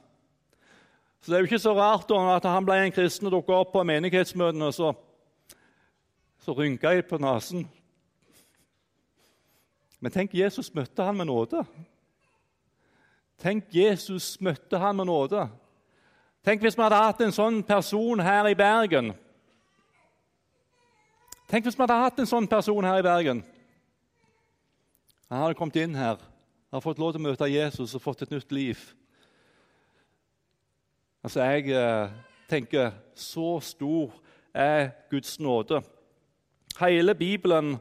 Så 1.20 1.30
Det 1.30 1.36
er 1.36 1.38
jo 1.38 1.44
ikke 1.44 1.58
så 1.58 1.74
rart 1.74 2.10
at 2.10 2.50
han 2.50 2.64
ble 2.64 2.74
en 2.84 2.92
kristen 2.92 3.26
og 3.26 3.32
dukka 3.32 3.52
opp 3.52 3.72
på 3.72 3.82
menighetsmøtene. 3.84 4.72
Så, 4.72 4.92
så 6.40 6.52
rynka 6.52 6.88
jeg 6.88 7.06
på 7.06 7.18
nesen. 7.18 7.68
Men 10.00 10.12
tenk, 10.12 10.34
Jesus 10.34 10.74
møtte 10.74 11.04
han 11.04 11.16
med 11.16 11.26
nåde. 11.28 11.64
Tenk, 13.38 13.64
Jesus 13.72 14.40
møtte 14.40 14.78
han 14.78 14.96
med 14.96 15.06
nåde. 15.06 15.48
Tenk 16.44 16.62
hvis 16.64 16.76
vi 16.76 16.82
hadde 16.82 16.96
hatt 16.96 17.20
en 17.20 17.34
sånn 17.36 17.58
person 17.68 18.20
her 18.24 18.46
i 18.48 18.56
Bergen. 18.56 19.12
Tenk 21.50 21.66
hvis 21.66 21.76
vi 21.76 21.84
hadde 21.84 21.98
hatt 22.00 22.22
en 22.22 22.30
sånn 22.30 22.48
person 22.48 22.86
her 22.88 23.02
i 23.02 23.04
Bergen. 23.04 23.42
Han 25.28 25.44
hadde 25.44 25.58
kommet 25.58 25.76
inn 25.82 25.98
her, 25.98 26.16
har 26.72 26.82
fått 26.82 26.98
lov 26.98 27.12
til 27.12 27.20
å 27.20 27.26
møte 27.28 27.50
Jesus 27.50 27.92
og 27.94 28.02
fått 28.02 28.24
et 28.24 28.32
nytt 28.32 28.56
liv. 28.56 28.80
Altså, 31.20 31.44
Jeg 31.44 31.76
eh, 31.76 32.16
tenker 32.48 32.96
så 33.14 33.60
stor 33.60 34.16
er 34.54 34.90
Guds 35.10 35.36
nåde. 35.40 35.82
Hele 36.80 37.14
Bibelen 37.14 37.76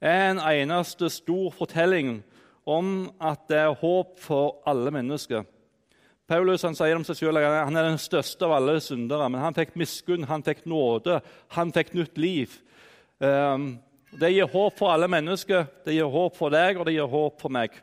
er 0.00 0.30
en 0.30 0.40
eneste 0.40 1.10
stor 1.12 1.50
fortelling 1.52 2.22
om 2.64 3.10
at 3.20 3.44
det 3.48 3.58
er 3.60 3.76
håp 3.76 4.16
for 4.18 4.62
alle 4.66 4.90
mennesker. 4.90 5.44
Paulus 6.30 6.62
han 6.62 6.76
sier 6.78 6.94
om 6.94 7.02
seg 7.02 7.16
selv 7.18 7.42
han 7.42 7.74
er 7.74 7.88
den 7.88 7.98
største 7.98 8.46
av 8.46 8.52
alle 8.60 8.76
syndere. 8.78 9.26
Men 9.26 9.42
han 9.42 9.56
fikk 9.56 9.72
miskunn, 9.80 10.28
han 10.30 10.44
fikk 10.46 10.62
nåde, 10.70 11.16
han 11.56 11.72
fikk 11.74 11.90
nytt 11.98 12.20
liv. 12.22 12.54
Ehm, 13.18 13.72
det 14.14 14.30
gir 14.30 14.46
håp 14.52 14.78
for 14.78 14.94
alle 14.94 15.08
mennesker, 15.10 15.66
det 15.84 15.96
gir 15.96 16.06
håp 16.10 16.38
for 16.38 16.54
deg, 16.54 16.78
og 16.78 16.86
det 16.86 16.94
gir 16.94 17.10
håp 17.10 17.42
for 17.42 17.50
meg. 17.50 17.74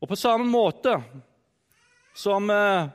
Og 0.00 0.08
På 0.08 0.16
samme 0.16 0.48
måte 0.48 0.96
som 2.16 2.48
eh, 2.50 2.88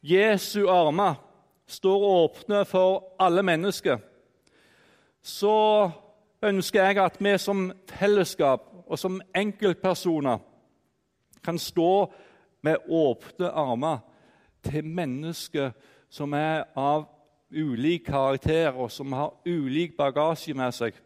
Jesu 0.00 0.64
armer 0.72 1.20
står 1.68 2.08
åpne 2.08 2.64
for 2.64 3.16
alle 3.20 3.44
mennesker, 3.44 4.00
så 5.20 5.56
ønsker 6.40 6.88
jeg 6.88 7.04
at 7.04 7.20
vi 7.20 7.36
som 7.36 7.68
fellesskap 7.98 8.70
og 8.86 8.96
som 8.96 9.20
enkeltpersoner 9.36 10.40
kan 11.44 11.58
stå 11.60 11.90
med 12.62 12.88
åpne 12.88 13.50
armer 13.50 13.98
til 14.64 14.84
mennesker 14.84 15.74
som 16.10 16.32
er 16.32 16.64
av 16.76 17.06
ulik 17.50 18.06
karakter, 18.06 18.72
og 18.74 18.90
som 18.90 19.12
har 19.12 19.34
ulik 19.46 19.96
bagasje 19.96 20.54
med 20.54 20.74
seg. 20.74 20.96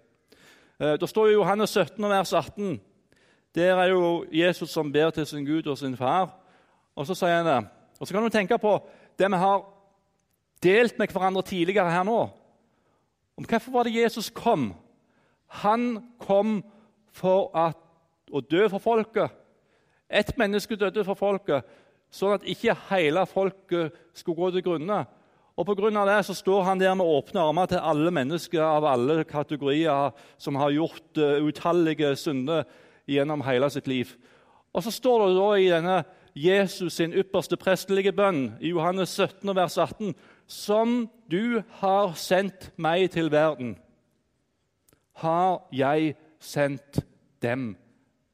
Da 0.80 0.96
det 0.96 1.08
står 1.08 1.28
i 1.28 1.36
Johannes 1.36 1.70
17, 1.76 2.08
vers 2.08 2.32
18. 2.32 2.80
Der 3.54 3.76
er 3.76 3.90
jo 3.90 4.24
Jesus 4.32 4.70
som 4.70 4.92
ber 4.92 5.10
til 5.10 5.26
sin 5.26 5.44
Gud 5.44 5.66
og 5.66 5.78
sin 5.78 5.96
far. 5.96 6.30
Og 6.96 7.06
så 7.06 7.14
sier 7.14 7.42
han 7.42 7.46
det. 7.46 7.60
Og 8.00 8.06
så 8.06 8.14
kan 8.14 8.24
du 8.24 8.32
tenke 8.32 8.58
på 8.58 8.78
det 9.18 9.28
vi 9.28 9.36
har 9.36 9.64
delt 10.62 10.98
med 10.98 11.12
hverandre 11.12 11.42
tidligere 11.42 11.90
her 11.90 12.04
nå. 12.04 12.20
Om 13.36 13.44
Hvorfor 13.48 13.72
var 13.72 13.82
det 13.84 13.94
Jesus 14.02 14.30
kom? 14.30 14.74
Han 15.46 16.12
kom 16.18 16.62
for 17.12 17.50
at, 17.56 17.76
å 18.32 18.40
dø 18.40 18.68
for 18.68 18.78
folket. 18.78 19.32
Ett 20.10 20.34
menneske 20.38 20.76
døde 20.76 21.04
for 21.06 21.18
folket, 21.18 21.66
sånn 22.10 22.34
at 22.34 22.46
ikke 22.50 22.74
hele 22.90 23.22
folket 23.30 23.94
skulle 24.18 24.40
gå 24.40 24.50
til 24.56 24.64
grunne. 24.66 25.04
Og 25.54 25.66
på 25.68 25.76
grunn 25.78 25.98
av 26.00 26.08
det 26.08 26.18
så 26.26 26.34
står 26.34 26.64
han 26.66 26.80
der 26.80 26.94
med 26.98 27.06
åpne 27.06 27.42
armer 27.44 27.68
til 27.70 27.82
alle 27.84 28.10
mennesker 28.14 28.62
av 28.64 28.86
alle 28.88 29.22
kategorier 29.28 30.14
som 30.40 30.56
har 30.58 30.72
gjort 30.72 31.20
uh, 31.20 31.36
utallige 31.44 32.14
synder 32.16 32.64
gjennom 33.10 33.44
hele 33.44 33.68
sitt 33.70 33.90
liv. 33.90 34.14
Og 34.72 34.86
så 34.86 34.92
står 34.94 35.26
det 35.26 35.36
da 35.36 35.50
i 35.58 35.68
denne 35.70 35.98
Jesus 36.38 36.96
sin 36.96 37.12
ypperste 37.12 37.58
prestelige 37.60 38.14
bønn 38.16 38.54
i 38.62 38.70
Johannes 38.70 39.12
17, 39.18 39.50
vers 39.56 39.76
18.: 39.78 40.14
Som 40.46 41.10
du 41.30 41.62
har 41.82 42.14
sendt 42.14 42.70
meg 42.76 43.10
til 43.10 43.30
verden, 43.30 43.76
har 45.20 45.66
jeg 45.72 46.14
sendt 46.40 47.02
dem 47.42 47.76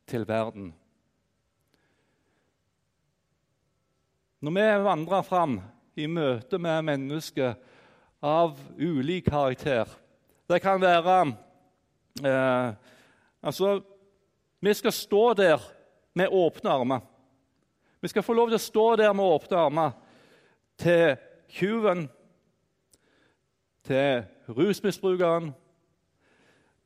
til 0.06 0.28
verden. 0.28 0.74
Når 4.46 4.52
vi 4.52 4.84
vandrer 4.84 5.22
fram 5.26 5.56
i 5.98 6.04
møte 6.06 6.58
med 6.62 6.84
mennesker 6.86 7.56
av 8.22 8.52
ulik 8.78 9.24
karakter 9.26 9.90
Det 10.46 10.60
kan 10.62 10.78
være 10.78 11.16
eh, 12.22 12.68
Altså, 13.42 13.80
vi 14.62 14.74
skal 14.74 14.92
stå 14.92 15.24
der 15.34 15.66
med 16.14 16.30
åpne 16.30 16.70
armer. 16.70 17.00
Vi 18.00 18.08
skal 18.08 18.22
få 18.22 18.38
lov 18.38 18.48
til 18.52 18.60
å 18.60 18.66
stå 18.68 18.86
der 19.02 19.12
med 19.18 19.34
åpne 19.34 19.58
armer 19.58 19.98
til 20.78 21.18
tjuven, 21.50 22.06
til 23.82 24.24
rusmisbrukeren, 24.46 25.54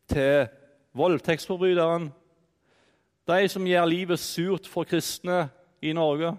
til 0.08 0.48
voldtektsforbryteren, 0.96 2.08
de 3.28 3.48
som 3.48 3.68
gjør 3.68 3.92
livet 3.92 4.20
surt 4.20 4.68
for 4.68 4.88
kristne 4.88 5.50
i 5.82 5.92
Norge, 5.92 6.38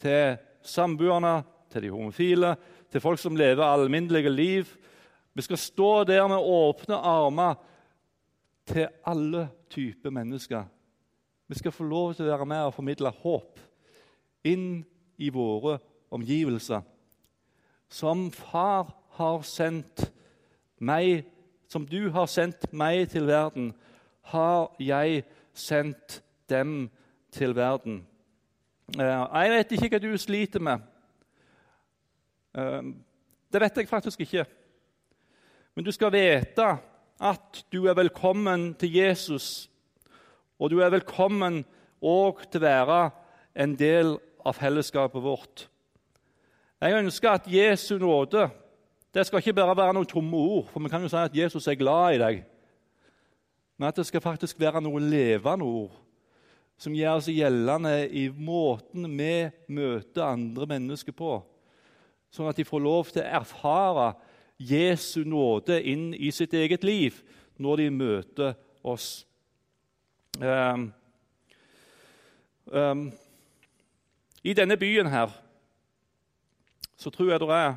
til 0.00 0.36
samboerne, 0.62 1.42
til 1.70 1.82
de 1.82 1.90
homofile, 1.90 2.56
til 2.92 3.00
folk 3.00 3.20
som 3.20 3.36
lever 3.36 3.64
alminnelige 3.64 4.30
liv. 4.30 4.66
Vi 5.34 5.42
skal 5.42 5.58
stå 5.58 6.04
der 6.04 6.26
med 6.28 6.36
åpne 6.36 6.96
armer 6.96 7.54
til 8.66 8.88
alle 9.06 9.48
typer 9.70 10.10
mennesker. 10.10 10.64
Vi 11.48 11.54
skal 11.54 11.72
få 11.72 11.84
lov 11.84 12.14
til 12.14 12.26
å 12.26 12.32
være 12.32 12.46
med 12.46 12.66
og 12.66 12.74
formidle 12.74 13.12
håp 13.22 13.60
inn 14.46 14.84
i 15.18 15.30
våre 15.30 15.78
omgivelser. 16.10 16.82
Som 17.88 18.30
far 18.34 18.90
har 19.18 19.42
sendt 19.46 20.08
meg, 20.78 21.24
som 21.68 21.86
du 21.86 22.10
har 22.10 22.26
sendt 22.30 22.66
meg 22.72 23.08
til 23.12 23.28
verden, 23.28 23.72
har 24.32 24.72
jeg 24.82 25.22
sendt 25.54 26.20
dem 26.50 26.88
til 27.30 27.54
verden. 27.56 28.02
Jeg 28.94 29.50
vet 29.50 29.72
ikke 29.74 29.88
hva 29.96 29.98
du 29.98 30.12
sliter 30.18 30.62
med. 30.62 30.82
Eh, 32.54 32.92
det 33.52 33.60
vet 33.60 33.80
jeg 33.80 33.88
faktisk 33.88 34.20
ikke. 34.22 34.44
Men 35.74 35.84
du 35.84 35.90
skal 35.90 36.12
vite 36.14 36.68
at 37.16 37.64
du 37.72 37.86
er 37.86 37.98
velkommen 37.98 38.74
til 38.78 38.94
Jesus, 38.94 39.70
og 40.58 40.70
du 40.70 40.78
er 40.80 40.92
velkommen 40.94 41.64
òg 42.00 42.44
til 42.46 42.62
å 42.62 42.66
være 42.66 43.00
en 43.56 43.74
del 43.74 44.14
av 44.46 44.54
fellesskapet 44.54 45.22
vårt. 45.24 45.66
Jeg 46.80 46.94
ønsker 47.02 47.30
at 47.32 47.50
Jesu 47.50 47.96
nåde 47.98 48.46
det 49.16 49.24
skal 49.26 49.40
ikke 49.40 49.56
bare 49.56 49.76
være 49.76 49.94
noen 49.96 50.06
tomme 50.06 50.36
ord, 50.36 50.66
for 50.68 50.84
vi 50.84 50.90
kan 50.92 51.02
jo 51.02 51.08
si 51.08 51.16
at 51.16 51.36
Jesus 51.36 51.66
er 51.66 51.78
glad 51.80 52.14
i 52.14 52.18
deg. 52.20 52.42
Men 53.78 53.88
at 53.88 53.96
det 53.96 54.04
skal 54.06 54.20
faktisk 54.20 54.60
være 54.60 54.82
noen 54.84 55.08
levende 55.10 55.64
ord 55.64 56.05
som 56.76 56.94
gjør 56.96 57.22
seg 57.24 57.38
gjeldende 57.40 57.94
i 58.12 58.26
måten 58.30 59.08
vi 59.16 59.48
møter 59.72 60.26
andre 60.26 60.68
mennesker 60.68 61.16
på. 61.16 61.38
Sånn 62.32 62.50
at 62.50 62.58
de 62.58 62.66
får 62.68 62.82
lov 62.84 63.12
til 63.12 63.24
å 63.24 63.30
erfare 63.40 64.10
Jesu 64.60 65.24
nåde 65.28 65.78
inn 65.88 66.10
i 66.14 66.30
sitt 66.32 66.54
eget 66.56 66.84
liv 66.84 67.22
når 67.60 67.82
de 67.82 67.88
møter 67.92 68.54
oss. 68.84 69.24
Um, 70.36 70.90
um, 72.68 73.06
i 74.44 74.52
denne 74.56 74.76
byen 74.76 75.08
her 75.08 75.32
så 76.96 77.12
tror 77.12 77.32
jeg 77.32 77.40
det 77.40 77.56
er 77.56 77.76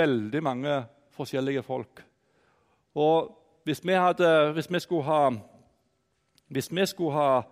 veldig 0.00 0.42
mange 0.44 0.76
forskjellige 1.16 1.64
folk. 1.64 2.02
Og 2.94 3.32
hvis 3.64 3.82
vi, 3.84 3.92
hadde, 3.92 4.52
hvis 4.52 4.70
vi, 4.72 4.80
skulle, 4.80 5.04
ha, 5.04 5.30
hvis 6.50 6.70
vi 6.70 6.86
skulle 6.90 7.14
ha 7.14 7.42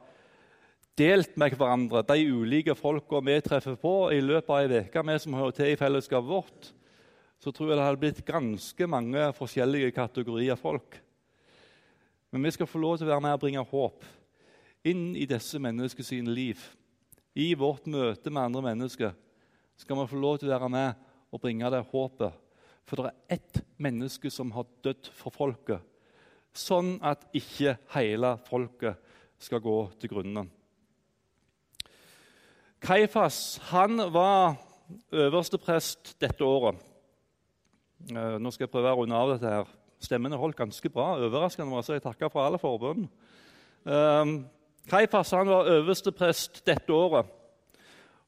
delt 0.98 1.36
med 1.38 1.54
hverandre 1.54 2.02
de 2.08 2.24
ulike 2.26 2.74
folka 2.74 3.20
vi 3.22 3.36
treffer 3.44 3.76
på 3.78 3.94
i 4.14 4.18
løpet 4.22 4.50
av 4.50 4.64
ei 4.64 4.82
uke, 4.82 5.04
vi 5.06 5.18
som 5.22 5.36
hører 5.38 5.54
til 5.54 5.72
i 5.72 5.78
fellesskapet 5.78 6.28
vårt, 6.28 6.72
så 7.38 7.52
tror 7.54 7.70
jeg 7.70 7.78
det 7.78 7.84
hadde 7.86 8.02
blitt 8.02 8.24
ganske 8.26 8.88
mange 8.90 9.28
forskjellige 9.38 9.94
kategorier 9.94 10.58
folk. 10.58 10.98
Men 12.34 12.42
vi 12.44 12.52
skal 12.52 12.68
få 12.68 12.80
lov 12.82 12.98
til 12.98 13.06
å 13.06 13.12
være 13.12 13.24
med 13.24 13.36
og 13.36 13.44
bringe 13.44 13.62
håp 13.70 14.08
inn 14.88 15.12
i 15.16 15.26
disse 15.28 15.60
menneskers 15.62 16.10
liv. 16.26 16.58
I 17.38 17.52
vårt 17.54 17.86
møte 17.86 18.32
med 18.32 18.48
andre 18.48 18.64
mennesker 18.72 19.14
skal 19.78 20.00
vi 20.00 20.10
få 20.10 20.18
lov 20.18 20.40
til 20.40 20.50
å 20.50 20.56
være 20.56 20.70
med 20.74 21.06
og 21.30 21.42
bringe 21.42 21.70
det 21.70 21.84
håpet. 21.92 22.34
For 22.88 22.98
det 22.98 23.12
er 23.12 23.38
ett 23.38 23.62
menneske 23.78 24.30
som 24.32 24.50
har 24.56 24.66
dødd 24.82 25.10
for 25.14 25.34
folket, 25.34 25.84
sånn 26.58 26.96
at 27.06 27.26
ikke 27.36 27.76
hele 27.94 28.34
folket 28.48 28.98
skal 29.38 29.62
gå 29.62 29.78
til 30.00 30.12
grunne. 30.12 30.44
Kaifas 32.82 33.58
han 33.70 33.98
var 34.14 34.58
øversteprest 35.12 36.14
dette 36.22 36.44
året. 36.44 36.78
Eh, 38.10 38.36
nå 38.38 38.52
skal 38.54 38.66
jeg 38.66 38.72
prøve 38.72 38.92
å 38.92 39.00
runde 39.00 39.16
av 39.16 39.32
dette. 39.34 39.54
her. 39.54 39.74
Stemmene 39.98 40.38
holdt 40.38 40.56
ganske 40.56 40.88
bra. 40.88 41.16
overraskende 41.18 41.82
så 41.82 41.92
Jeg 41.92 42.02
takker 42.02 42.30
for 42.30 42.46
alle 42.46 42.58
forbønn. 42.58 43.08
Um, 43.84 44.46
Kaifas 44.88 45.30
han 45.30 45.48
var 45.48 45.66
øversteprest 45.66 46.66
dette 46.66 46.92
året. 46.92 47.26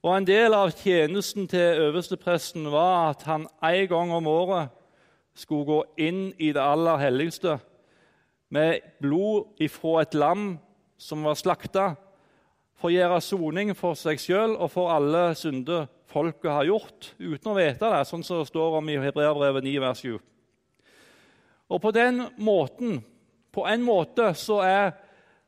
Og 0.02 0.16
En 0.16 0.26
del 0.26 0.54
av 0.54 0.70
tjenesten 0.72 1.48
til 1.48 1.80
øverstepresten 1.80 2.70
var 2.72 3.10
at 3.10 3.22
han 3.22 3.46
en 3.62 3.88
gang 3.88 4.12
om 4.12 4.26
året 4.26 4.68
skulle 5.34 5.64
gå 5.64 5.84
inn 5.98 6.32
i 6.38 6.52
det 6.52 6.62
aller 6.62 6.96
helligste 6.96 7.58
med 8.50 8.80
blod 9.02 9.62
ifra 9.62 10.00
et 10.02 10.14
lam 10.18 10.54
som 11.00 11.24
var 11.24 11.38
slakta, 11.38 11.92
for 12.80 12.88
å 12.88 12.94
gjøre 12.94 13.20
soning 13.22 13.74
for 13.76 13.98
seg 13.98 14.20
sjøl 14.20 14.56
og 14.56 14.70
for 14.72 14.90
alle 14.92 15.30
synder 15.36 15.86
folket 16.10 16.50
har 16.50 16.66
gjort, 16.66 17.12
uten 17.20 17.52
å 17.52 17.56
vite 17.58 17.90
det, 17.92 18.00
sånn 18.08 18.24
som 18.26 18.40
det 18.40 18.48
står 18.48 18.78
om 18.80 18.88
i 18.90 18.98
Hebreabrevet 19.00 19.66
9, 19.66 19.74
vers 19.84 20.02
7. 20.02 20.16
Og 21.70 21.78
på 21.82 21.92
den 21.94 22.24
måten, 22.42 22.98
på 23.54 23.66
en 23.68 23.84
måte 23.84 24.32
så 24.38 24.58
er, 24.66 24.94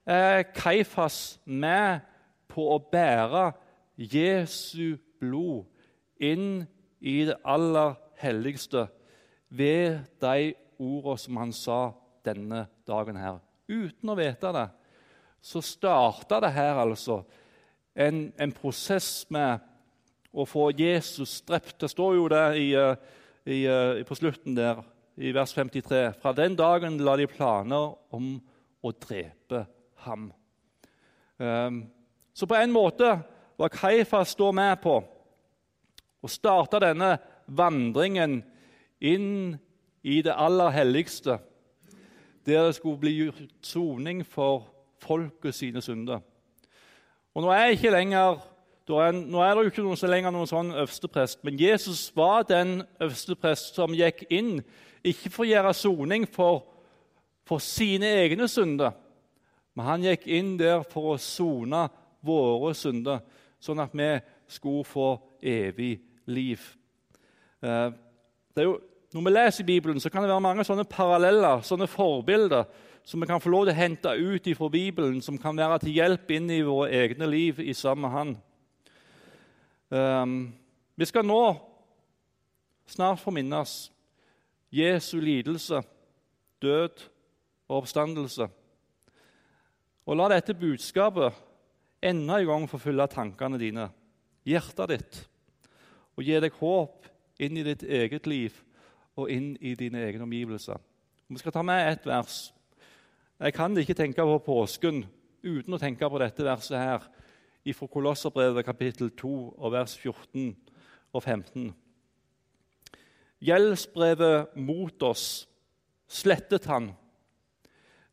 er 0.06 0.44
Kaifas 0.54 1.40
med 1.44 2.04
på 2.52 2.68
å 2.74 2.78
bære 2.92 3.50
Jesu 3.96 4.98
blod 5.22 5.66
inn 6.22 6.62
i 7.00 7.22
det 7.26 7.38
aller 7.42 7.96
helligste 8.22 8.86
ved 9.50 10.04
de 10.22 10.52
ordene 10.78 11.18
som 11.18 11.40
han 11.40 11.54
sa 11.56 11.80
denne 12.26 12.66
dagen 12.88 13.18
her. 13.18 13.40
Uten 13.68 14.12
å 14.12 14.18
vite 14.18 14.52
det 14.54 14.68
så 15.42 15.62
starta 15.64 16.38
det 16.40 16.52
her 16.54 16.78
altså 16.78 17.22
en, 17.98 18.28
en 18.38 18.52
prosess 18.54 19.24
med 19.34 19.58
å 20.32 20.46
få 20.48 20.70
Jesus 20.78 21.40
drept. 21.44 21.80
Det 21.82 21.90
står 21.90 22.14
jo 22.16 22.28
det 22.30 22.44
i, 22.60 22.68
eh, 22.78 22.94
i, 23.44 23.58
eh, 23.66 24.04
på 24.06 24.16
slutten 24.16 24.54
der, 24.56 24.80
i 25.18 25.32
vers 25.34 25.52
53. 25.52 26.12
Fra 26.22 26.32
den 26.32 26.56
dagen 26.56 26.96
la 27.02 27.16
de 27.20 27.26
planer 27.28 27.96
om 28.14 28.36
å 28.82 28.92
drepe 28.92 29.66
ham. 30.06 30.30
Um, 31.36 31.82
så 32.32 32.46
på 32.46 32.56
en 32.56 32.72
måte 32.72 33.10
var 33.58 33.72
Kaifas 33.74 34.34
da 34.38 34.48
med 34.54 34.80
på 34.82 34.94
å 36.22 36.30
starte 36.30 36.80
denne 36.82 37.16
vandringen 37.46 38.40
inn 39.02 39.58
i 40.02 40.20
det 40.22 40.34
aller 40.34 40.72
helligste, 40.74 41.38
der 42.46 42.66
det 42.66 42.74
skulle 42.74 42.98
bli 42.98 43.12
gjort 43.16 43.42
soning 43.62 44.26
for 44.26 44.66
folket 45.02 45.54
sine 45.54 45.82
synder. 45.82 46.20
Og 47.34 47.42
Nå 47.42 47.50
er 47.50 47.90
lenger 47.90 48.40
er, 48.88 49.12
nå 49.12 49.40
er 49.40 49.54
det 49.54 49.62
jo 49.62 49.70
ikke 49.70 49.84
noen, 49.84 50.10
lenger 50.10 50.34
noen 50.34 50.48
sånn 50.50 50.72
øversteprest, 50.74 51.40
men 51.46 51.60
Jesus 51.60 52.10
var 52.16 52.42
den 52.48 52.82
øversteprest 53.00 53.78
som 53.78 53.94
gikk 53.94 54.24
inn, 54.30 54.58
ikke 55.04 55.30
for 55.30 55.46
å 55.46 55.48
gjøre 55.48 55.74
soning 55.74 56.26
for, 56.28 56.64
for 57.46 57.62
sine 57.62 58.10
egne 58.24 58.48
synder, 58.50 58.92
men 59.74 59.86
han 59.86 60.04
gikk 60.04 60.26
inn 60.26 60.56
der 60.60 60.82
for 60.90 61.14
å 61.14 61.20
sone 61.22 61.86
våre 62.26 62.74
synder, 62.76 63.22
sånn 63.62 63.80
at 63.82 63.94
vi 63.96 64.10
skulle 64.50 64.84
få 64.84 65.08
evig 65.40 65.94
liv. 66.26 66.64
Det 67.62 68.60
er 68.60 68.66
jo, 68.66 68.76
når 69.12 69.24
vi 69.24 69.30
leser 69.30 69.64
Bibelen, 69.64 70.00
så 70.00 70.08
kan 70.10 70.22
det 70.24 70.30
være 70.30 70.40
mange 70.40 70.64
sånne 70.64 70.86
paralleller, 70.88 71.60
sånne 71.66 71.88
forbilder, 71.90 72.64
som 73.04 73.20
vi 73.20 73.26
kan 73.28 73.42
få 73.42 73.50
lov 73.52 73.66
til 73.66 73.74
å 73.74 73.76
hente 73.76 74.14
ut 74.16 74.48
fra 74.56 74.68
Bibelen, 74.72 75.18
som 75.20 75.36
kan 75.38 75.58
være 75.58 75.82
til 75.82 75.98
hjelp 75.98 76.30
inn 76.32 76.48
i 76.50 76.62
våre 76.64 76.88
egne 77.02 77.28
liv 77.28 77.60
i 77.60 77.74
sammen 77.76 78.06
med 78.06 78.14
Han. 78.16 78.32
Um, 79.92 80.34
vi 80.96 81.08
skal 81.10 81.26
nå 81.28 81.42
snart 82.88 83.20
få 83.20 83.34
minnes 83.36 83.90
Jesu 84.72 85.18
lidelse, 85.20 85.82
død 86.62 87.04
og 87.68 87.82
oppstandelse. 87.82 88.48
Og 90.08 90.16
la 90.16 90.32
dette 90.32 90.56
budskapet 90.56 91.36
enda 92.02 92.40
en 92.40 92.48
gang 92.48 92.68
forfylle 92.70 93.10
tankene 93.12 93.60
dine, 93.60 93.90
hjertet 94.48 94.96
ditt, 94.96 95.22
og 96.16 96.24
gi 96.24 96.40
deg 96.40 96.60
håp 96.64 97.10
inn 97.44 97.60
i 97.60 97.66
ditt 97.66 97.84
eget 97.84 98.26
liv 98.30 98.56
og 99.16 99.30
inn 99.30 99.54
i 99.60 99.74
dine 99.78 100.02
egne 100.06 100.24
omgivelser. 100.26 100.80
Vi 101.28 101.40
skal 101.40 101.52
ta 101.54 101.62
med 101.64 101.92
ett 101.92 102.06
vers. 102.06 102.52
Jeg 103.40 103.54
kan 103.54 103.76
ikke 103.78 103.96
tenke 103.98 104.22
på 104.22 104.38
påsken 104.46 105.04
uten 105.42 105.74
å 105.74 105.80
tenke 105.80 106.08
på 106.08 106.20
dette 106.22 106.44
verset 106.46 106.78
her 106.78 107.06
fra 107.72 107.86
Kolosserbrevet 107.90 108.66
kapittel 108.66 109.10
2 109.18 109.32
og 109.58 109.72
vers 109.74 109.94
14 109.98 110.52
og 111.12 111.22
15. 111.22 111.70
Gjeldsbrevet 113.42 114.54
mot 114.58 115.02
oss 115.02 115.46
slettet 116.06 116.66
han, 116.70 116.92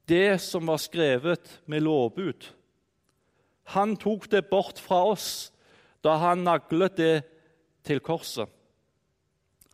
det 0.09 0.39
som 0.41 0.69
var 0.69 0.81
skrevet 0.81 1.59
med 1.69 1.83
lovbud. 1.85 2.47
Han 3.75 3.93
tok 4.01 4.29
det 4.31 4.47
bort 4.49 4.79
fra 4.81 5.03
oss 5.11 5.51
da 6.01 6.15
han 6.23 6.45
naglet 6.47 6.97
det 6.97 7.15
til 7.85 8.01
korset. 8.01 8.49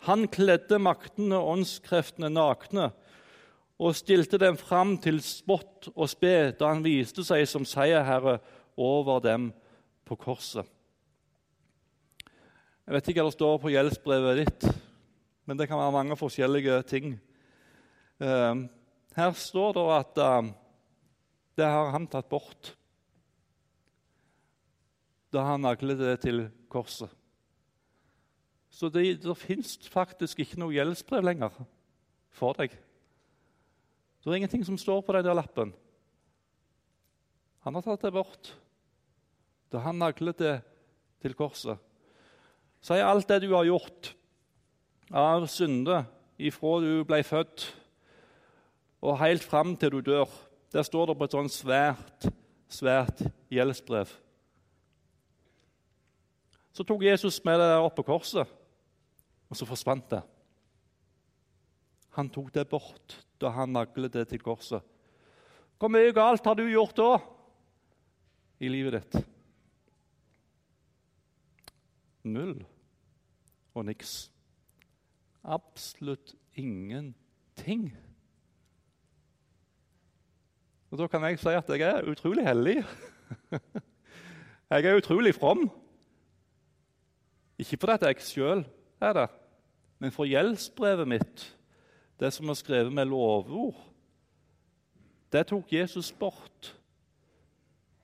Han 0.06 0.28
kledde 0.30 0.78
maktene 0.82 1.38
og 1.39 1.56
åndskreftene 1.56 2.30
nakne 2.30 2.91
og 3.82 3.96
stilte 3.98 4.38
dem 4.39 4.58
fram 4.60 4.96
til 5.02 5.18
spott 5.24 5.89
og 5.96 6.08
spe 6.12 6.52
da 6.56 6.70
han 6.72 6.86
viste 6.86 7.26
seg 7.28 7.44
som 7.50 7.65
seierherre 7.68 8.38
over 8.78 9.20
dem 9.24 9.50
på 10.06 10.18
korset. 10.20 10.68
Jeg 12.86 12.94
vet 12.94 13.08
ikke 13.10 13.24
hva 13.24 13.32
det 13.32 13.38
står 13.39 13.58
på 13.63 13.74
gjeldsbrevet 13.74 14.39
ditt, 14.44 14.68
men 15.50 15.58
det 15.58 15.65
kan 15.70 15.82
være 15.82 15.96
mange 15.96 16.18
forskjellige 16.20 16.78
ting. 16.86 17.15
Ehm, 18.22 18.68
her 19.18 19.34
står 19.34 19.74
det 19.74 19.86
at 19.96 20.22
ehm, 20.22 20.52
det 21.58 21.65
har 21.65 21.89
han 21.96 22.06
tatt 22.12 22.30
bort 22.30 22.76
da 25.34 25.50
han 25.50 25.65
naglet 25.65 26.00
det 26.00 26.20
til 26.24 26.46
korset. 26.72 27.10
Så 28.76 28.90
det, 28.92 29.06
det 29.24 29.38
fins 29.40 29.78
faktisk 29.88 30.42
ikke 30.44 30.60
noe 30.60 30.76
gjeldsbrev 30.76 31.24
lenger 31.24 31.54
for 32.36 32.58
deg. 32.60 32.74
Det 34.20 34.32
er 34.34 34.40
ingenting 34.42 34.66
som 34.68 34.80
står 34.80 35.04
på 35.06 35.14
den 35.16 35.24
der 35.28 35.38
lappen. 35.38 35.72
Han 37.64 37.78
har 37.78 37.86
tatt 37.86 38.04
det 38.04 38.12
bort 38.14 38.52
da 39.74 39.82
han 39.86 39.98
naglet 40.00 40.40
det 40.40 40.56
til 41.24 41.34
korset. 41.38 41.80
Er 42.92 43.06
alt 43.08 43.30
det 43.30 43.42
du 43.46 43.54
har 43.56 43.66
gjort 43.66 44.12
av 45.10 45.48
synde 45.50 46.04
ifra 46.38 46.76
du 46.84 47.06
ble 47.08 47.22
født 47.26 47.66
og 49.06 49.20
helt 49.22 49.46
fram 49.46 49.74
til 49.80 49.96
du 49.96 50.04
dør. 50.06 50.30
Der 50.74 50.86
står 50.86 51.10
det 51.10 51.18
på 51.18 51.26
et 51.30 51.38
sånt 51.38 51.54
svært, 51.54 52.28
svært 52.68 53.24
gjeldsbrev. 53.54 54.12
Så 56.76 56.84
tok 56.84 57.06
Jesus 57.08 57.40
med 57.48 57.62
det 57.62 57.72
opp 57.80 57.96
på 57.96 58.04
korset, 58.04 58.50
og 59.56 59.62
så 59.62 59.68
forsvant 59.70 60.10
det. 60.12 60.20
Han 62.20 62.28
tok 62.32 62.52
det 62.56 62.68
bort 62.68 63.15
da 63.39 63.54
han 63.56 63.72
naglet 63.72 64.12
det 64.12 64.28
til 64.28 64.44
korset. 64.44 64.84
Hvor 65.80 65.91
mye 65.91 66.12
galt 66.15 66.44
har 66.48 66.56
du 66.60 66.65
gjort 66.68 66.96
da 67.00 67.12
i 68.60 68.72
livet 68.72 68.98
ditt? 68.98 69.18
Null 72.28 72.58
og 73.76 73.88
niks. 73.88 74.28
Absolutt 75.44 76.34
ingenting. 76.56 77.94
Og 80.91 81.00
Da 81.00 81.08
kan 81.12 81.24
jeg 81.28 81.39
si 81.39 81.56
at 81.56 81.70
jeg 81.70 81.84
er 81.84 82.12
utrolig 82.12 82.44
hellig. 82.44 82.80
Jeg 84.65 84.86
er 84.89 84.98
utrolig 84.98 85.36
from. 85.36 85.70
Ikke 87.62 87.78
fordi 87.78 88.08
jeg 88.10 88.24
sjøl 88.26 88.63
er 89.00 89.13
det, 89.13 89.26
men 90.06 90.13
for 90.13 90.30
gjeldsbrevet 90.30 91.08
mitt, 91.10 91.44
det 92.22 92.30
som 92.30 92.52
er 92.52 92.58
skrevet 92.60 92.94
med 92.94 93.08
lovord, 93.10 93.80
det 95.34 95.48
tok 95.50 95.74
Jesus 95.74 96.12
bort 96.13 96.76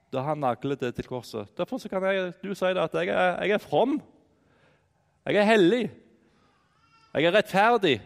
da 0.10 0.24
han 0.26 0.42
naglet 0.42 0.82
det 0.82 0.96
til 0.98 1.06
korset. 1.06 1.54
Derfor 1.54 1.78
kan 1.86 2.08
jeg, 2.10 2.34
du 2.42 2.56
si 2.58 2.74
det 2.74 2.82
at 2.82 2.98
jeg 2.98 3.14
er, 3.14 3.38
jeg 3.46 3.54
er 3.54 3.62
from. 3.62 4.02
Jeg 5.30 5.38
er 5.44 5.48
hellig. 5.48 5.92
Jeg 7.14 7.30
er 7.30 7.38
rettferdig. 7.38 8.02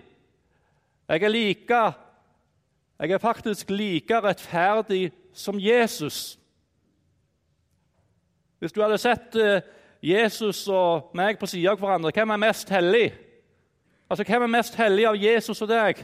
Jeg 1.08 1.24
er 1.24 1.30
like 1.30 1.82
Jeg 3.00 3.12
er 3.12 3.18
faktisk 3.18 3.70
like 3.70 4.22
rettferdig 4.22 5.14
som 5.34 5.56
Jesus. 5.60 6.38
Hvis 8.60 8.76
du 8.76 8.82
hadde 8.82 8.98
sett 8.98 9.36
eh, 9.36 9.62
Jesus 10.04 10.68
og 10.68 11.16
meg 11.16 11.40
på 11.40 11.48
sida 11.48 11.72
av 11.72 11.80
hverandre, 11.80 12.12
hvem 12.12 12.36
er 12.36 12.48
mest 12.50 12.70
hellig? 12.70 13.14
Altså, 14.10 14.24
Hvem 14.24 14.46
er 14.46 14.54
mest 14.58 14.76
hellig 14.78 15.08
av 15.10 15.18
Jesus 15.18 15.62
og 15.66 15.70
deg? 15.72 16.04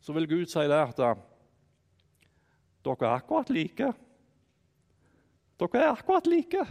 Så 0.00 0.14
vil 0.14 0.28
Gud 0.30 0.50
si 0.50 0.62
det 0.68 0.76
at 0.78 1.00
eh, 1.02 1.22
dere 2.86 3.08
er 3.08 3.16
akkurat 3.16 3.48
like. 3.50 3.88
Dere 5.58 5.80
er 5.82 5.94
akkurat 5.94 6.28
like. 6.30 6.66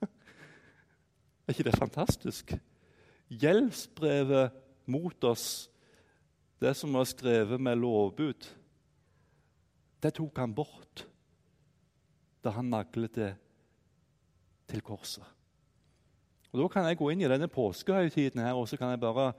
Er 1.44 1.52
ikke 1.52 1.68
det 1.68 1.76
fantastisk? 1.78 2.54
Gjeldsbrevet 3.28 4.56
mot 4.90 5.24
oss, 5.28 5.68
det 6.60 6.72
som 6.76 6.96
var 6.96 7.04
skrevet 7.08 7.60
med 7.60 7.76
lovbud, 7.76 8.48
det 10.00 10.12
tok 10.16 10.38
han 10.40 10.54
bort 10.56 11.04
da 12.44 12.52
han 12.56 12.68
naglet 12.72 13.14
det 13.16 13.30
til 14.68 14.82
korset. 14.84 15.24
Og 16.54 16.60
Da 16.60 16.68
kan 16.68 16.84
jeg 16.86 17.00
gå 17.00 17.08
inn 17.10 17.22
i 17.24 17.26
denne 17.26 17.48
påskehøytiden 17.50 18.38
her, 18.38 18.54
og 18.54 18.68
så 18.70 18.76
kan 18.78 18.92
jeg 18.94 19.00
bare 19.02 19.32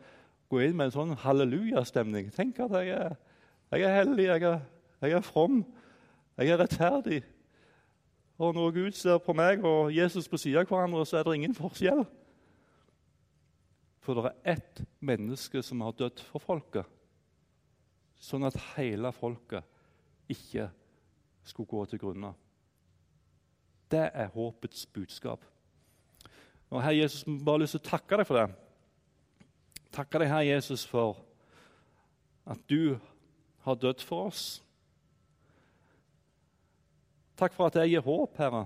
gå 0.52 0.60
inn 0.60 0.76
med 0.76 0.90
en 0.90 0.92
sånn 0.92 1.14
hallelujastemning. 1.24 2.28
Tenk 2.36 2.60
at 2.60 2.76
jeg 2.76 2.92
er, 2.92 3.16
jeg 3.72 3.86
er 3.88 3.96
hellig, 4.02 4.26
jeg 4.26 4.44
er, 4.44 4.60
jeg 5.00 5.16
er 5.16 5.24
from, 5.24 5.62
jeg 6.36 6.52
er 6.52 6.60
rettferdig. 6.60 7.22
Og 8.36 8.52
når 8.52 8.76
Gud 8.76 9.00
ser 9.00 9.24
på 9.24 9.32
meg 9.32 9.64
og 9.64 9.96
Jesus 9.96 10.28
på 10.28 10.42
siden 10.44 10.60
av 10.60 10.68
hverandre, 10.68 11.06
så 11.08 11.22
er 11.22 11.24
det 11.24 11.38
ingen 11.40 11.56
forskjell. 11.56 12.04
For 14.04 14.20
det 14.20 14.28
er 14.28 14.58
ett 14.58 14.84
menneske 15.00 15.64
som 15.64 15.88
har 15.88 15.96
dødd 15.96 16.20
for 16.20 16.44
folket, 16.44 16.84
sånn 18.20 18.44
at 18.44 18.60
hele 18.76 19.16
folket 19.16 19.64
ikke 20.28 20.68
skulle 21.48 21.72
gå 21.72 21.88
til 21.88 22.04
grunne. 22.04 22.36
Det 23.88 24.10
er 24.12 24.34
håpets 24.36 24.84
budskap. 24.92 25.55
Og 26.76 26.84
Herre 26.84 26.98
Jesus, 26.98 27.24
vi 27.28 27.38
bare 27.40 27.62
lyst 27.64 27.78
til 27.78 27.86
å 27.86 27.88
takke 27.88 28.18
deg 28.20 28.28
for 28.28 28.42
det. 28.42 28.50
Takke 29.96 30.20
deg, 30.20 30.28
Herre 30.28 30.48
Jesus, 30.50 30.84
for 30.84 31.22
at 32.52 32.60
du 32.68 32.98
har 33.64 33.78
dødd 33.80 34.04
for 34.04 34.28
oss. 34.28 34.42
Takk 37.40 37.56
for 37.56 37.72
at 37.72 37.80
jeg 37.80 37.94
gir 37.94 38.04
håp, 38.04 38.36
Herre. 38.42 38.66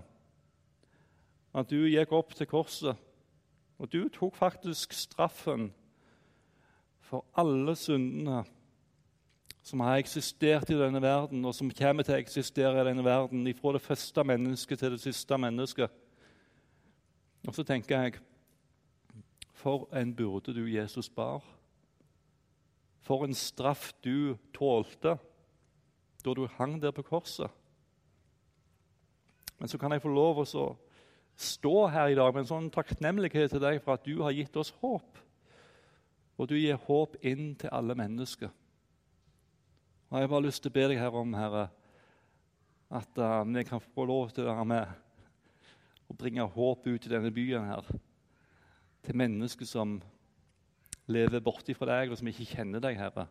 At 1.53 1.69
du 1.69 1.85
gikk 1.85 2.17
opp 2.17 2.33
til 2.37 2.49
korset, 2.49 2.97
og 3.77 3.93
du 3.93 4.01
tok 4.13 4.35
faktisk 4.37 4.93
straffen 4.97 5.69
for 7.05 7.29
alle 7.37 7.77
syndene 7.77 8.41
som 9.65 9.85
har 9.85 10.01
eksistert 10.01 10.69
i 10.73 10.81
denne 10.81 11.01
verden, 11.01 11.45
og 11.45 11.53
som 11.53 11.69
kommer 11.77 12.05
til 12.05 12.17
å 12.17 12.21
eksistere 12.23 12.81
i 12.81 12.89
denne 12.89 13.05
verden, 13.05 13.45
fra 13.53 13.77
det 13.77 13.85
første 13.85 14.25
mennesket 14.25 14.81
til 14.81 14.97
det 14.97 15.01
siste 15.05 15.37
mennesket. 15.37 15.93
Og 17.49 17.55
så 17.57 17.65
tenker 17.65 18.03
jeg 18.03 18.19
For 19.57 19.89
en 19.97 20.11
burde 20.15 20.53
du 20.53 20.61
Jesus 20.69 21.09
bar. 21.09 21.41
For 23.01 23.25
en 23.25 23.33
straff 23.33 23.89
du 24.05 24.37
tålte 24.53 25.17
da 26.23 26.35
du 26.35 26.45
hang 26.59 26.77
der 26.81 26.91
på 26.91 27.03
korset. 27.07 27.49
Men 29.59 29.67
så 29.67 29.79
kan 29.79 29.91
jeg 29.91 30.03
få 30.03 30.11
lov 30.13 30.43
å 30.43 30.65
stå 31.39 31.73
her 31.91 32.11
i 32.11 32.15
dag 32.19 32.31
med 32.33 32.43
en 32.43 32.51
sånn 32.51 32.69
takknemlighet 32.71 33.55
til 33.55 33.63
deg 33.63 33.81
for 33.83 33.95
at 33.95 34.05
du 34.05 34.21
har 34.21 34.35
gitt 34.35 34.55
oss 34.59 34.71
håp. 34.83 35.19
Og 36.39 36.47
du 36.47 36.55
gir 36.59 36.79
håp 36.85 37.17
inn 37.25 37.53
til 37.59 37.71
alle 37.75 37.95
mennesker. 37.95 38.51
Og 40.09 40.17
Jeg 40.17 40.27
har 40.27 40.31
bare 40.31 40.47
lyst 40.47 40.63
til 40.63 40.71
å 40.71 40.77
be 40.77 40.87
deg 40.91 40.99
her 40.99 41.15
om, 41.15 41.35
Herre, 41.35 41.67
at 42.89 43.19
uh, 43.19 43.43
vi 43.47 43.63
kan 43.67 43.83
få 43.83 44.07
lov 44.07 44.31
til 44.35 44.47
å 44.47 44.53
være 44.53 44.67
med 44.67 45.08
og 46.09 46.17
bringe 46.17 46.43
håp 46.43 46.87
ut 46.87 47.05
i 47.05 47.11
denne 47.11 47.31
byen 47.31 47.69
her. 47.69 47.87
Til 49.05 49.15
mennesker 49.15 49.65
som 49.69 49.99
lever 51.09 51.41
borti 51.41 51.73
fra 51.77 51.87
deg, 51.93 52.11
og 52.11 52.19
som 52.19 52.27
ikke 52.29 52.49
kjenner 52.55 52.83
deg, 52.83 52.97
Herre. 52.99 53.29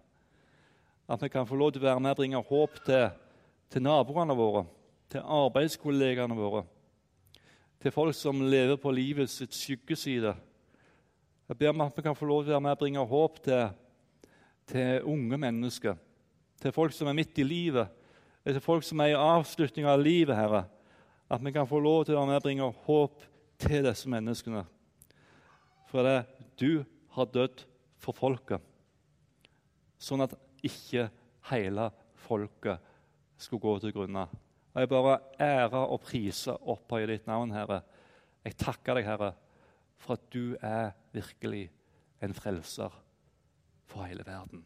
At 1.09 1.23
vi 1.23 1.31
kan 1.33 1.47
få 1.49 1.59
lov 1.59 1.73
til 1.75 1.83
å 1.83 1.91
være 1.91 2.03
med 2.03 2.15
og 2.15 2.21
bringe 2.23 2.43
håp 2.51 2.83
til, 2.87 3.09
til 3.69 3.85
naboene 3.85 4.37
våre 4.39 4.67
til 5.09 5.25
arbeidskollegaene 5.25 6.37
våre, 6.37 6.65
til 7.81 7.95
folk 7.95 8.17
som 8.17 8.43
lever 8.51 8.77
på 8.81 8.93
livets 8.93 9.41
skyggeside. 9.57 10.35
Jeg 11.49 11.57
ber 11.57 11.73
om 11.73 11.87
at 11.87 11.97
vi 11.97 12.05
kan 12.05 12.17
få 12.17 12.29
lov 12.29 12.43
til 12.43 12.53
å 12.53 12.59
være 12.59 12.67
med 12.67 12.77
og 12.77 12.83
bringe 12.83 13.05
håp 13.13 13.39
til, 13.45 13.71
til 14.69 15.07
unge 15.09 15.39
mennesker, 15.41 15.97
til 16.61 16.75
folk 16.75 16.93
som 16.93 17.09
er 17.09 17.17
midt 17.17 17.41
i 17.41 17.47
livet, 17.47 17.89
til 18.45 18.61
folk 18.65 18.85
som 18.85 19.01
er 19.01 19.15
i 19.15 19.21
avslutning 19.21 19.87
av 19.89 20.01
livet. 20.01 20.37
Herre. 20.37 20.65
At 21.29 21.45
vi 21.45 21.53
kan 21.53 21.69
få 21.69 21.81
lov 21.85 22.07
til 22.07 22.17
å 22.17 22.23
være 22.23 22.31
med 22.31 22.41
og 22.41 22.47
bringe 22.47 22.69
håp 22.87 23.25
til 23.61 23.85
disse 23.85 24.09
menneskene. 24.09 24.65
For 25.89 26.05
det 26.05 26.19
du 26.61 26.85
har 27.17 27.31
dødd 27.33 27.65
for 28.01 28.17
folket, 28.17 28.63
sånn 29.99 30.25
at 30.25 30.37
ikke 30.65 31.09
hele 31.51 31.89
folket 32.25 32.85
skulle 33.39 33.63
gå 33.63 33.75
til 33.83 33.95
grunne. 33.97 34.27
Og 34.75 34.81
jeg 34.83 34.91
bare 34.93 35.19
ærer 35.43 35.81
og 35.81 36.01
priser 36.05 36.57
og 36.59 36.77
opphøyer 36.77 37.15
ditt 37.15 37.29
navn, 37.29 37.53
Herre. 37.55 37.81
Jeg 38.47 38.59
takker 38.61 38.99
deg, 38.99 39.09
Herre, 39.09 39.33
for 39.99 40.15
at 40.15 40.27
du 40.33 40.57
er 40.63 40.93
virkelig 41.15 41.67
en 42.23 42.35
frelser 42.37 42.95
for 43.89 44.07
hele 44.07 44.27
verden. 44.27 44.63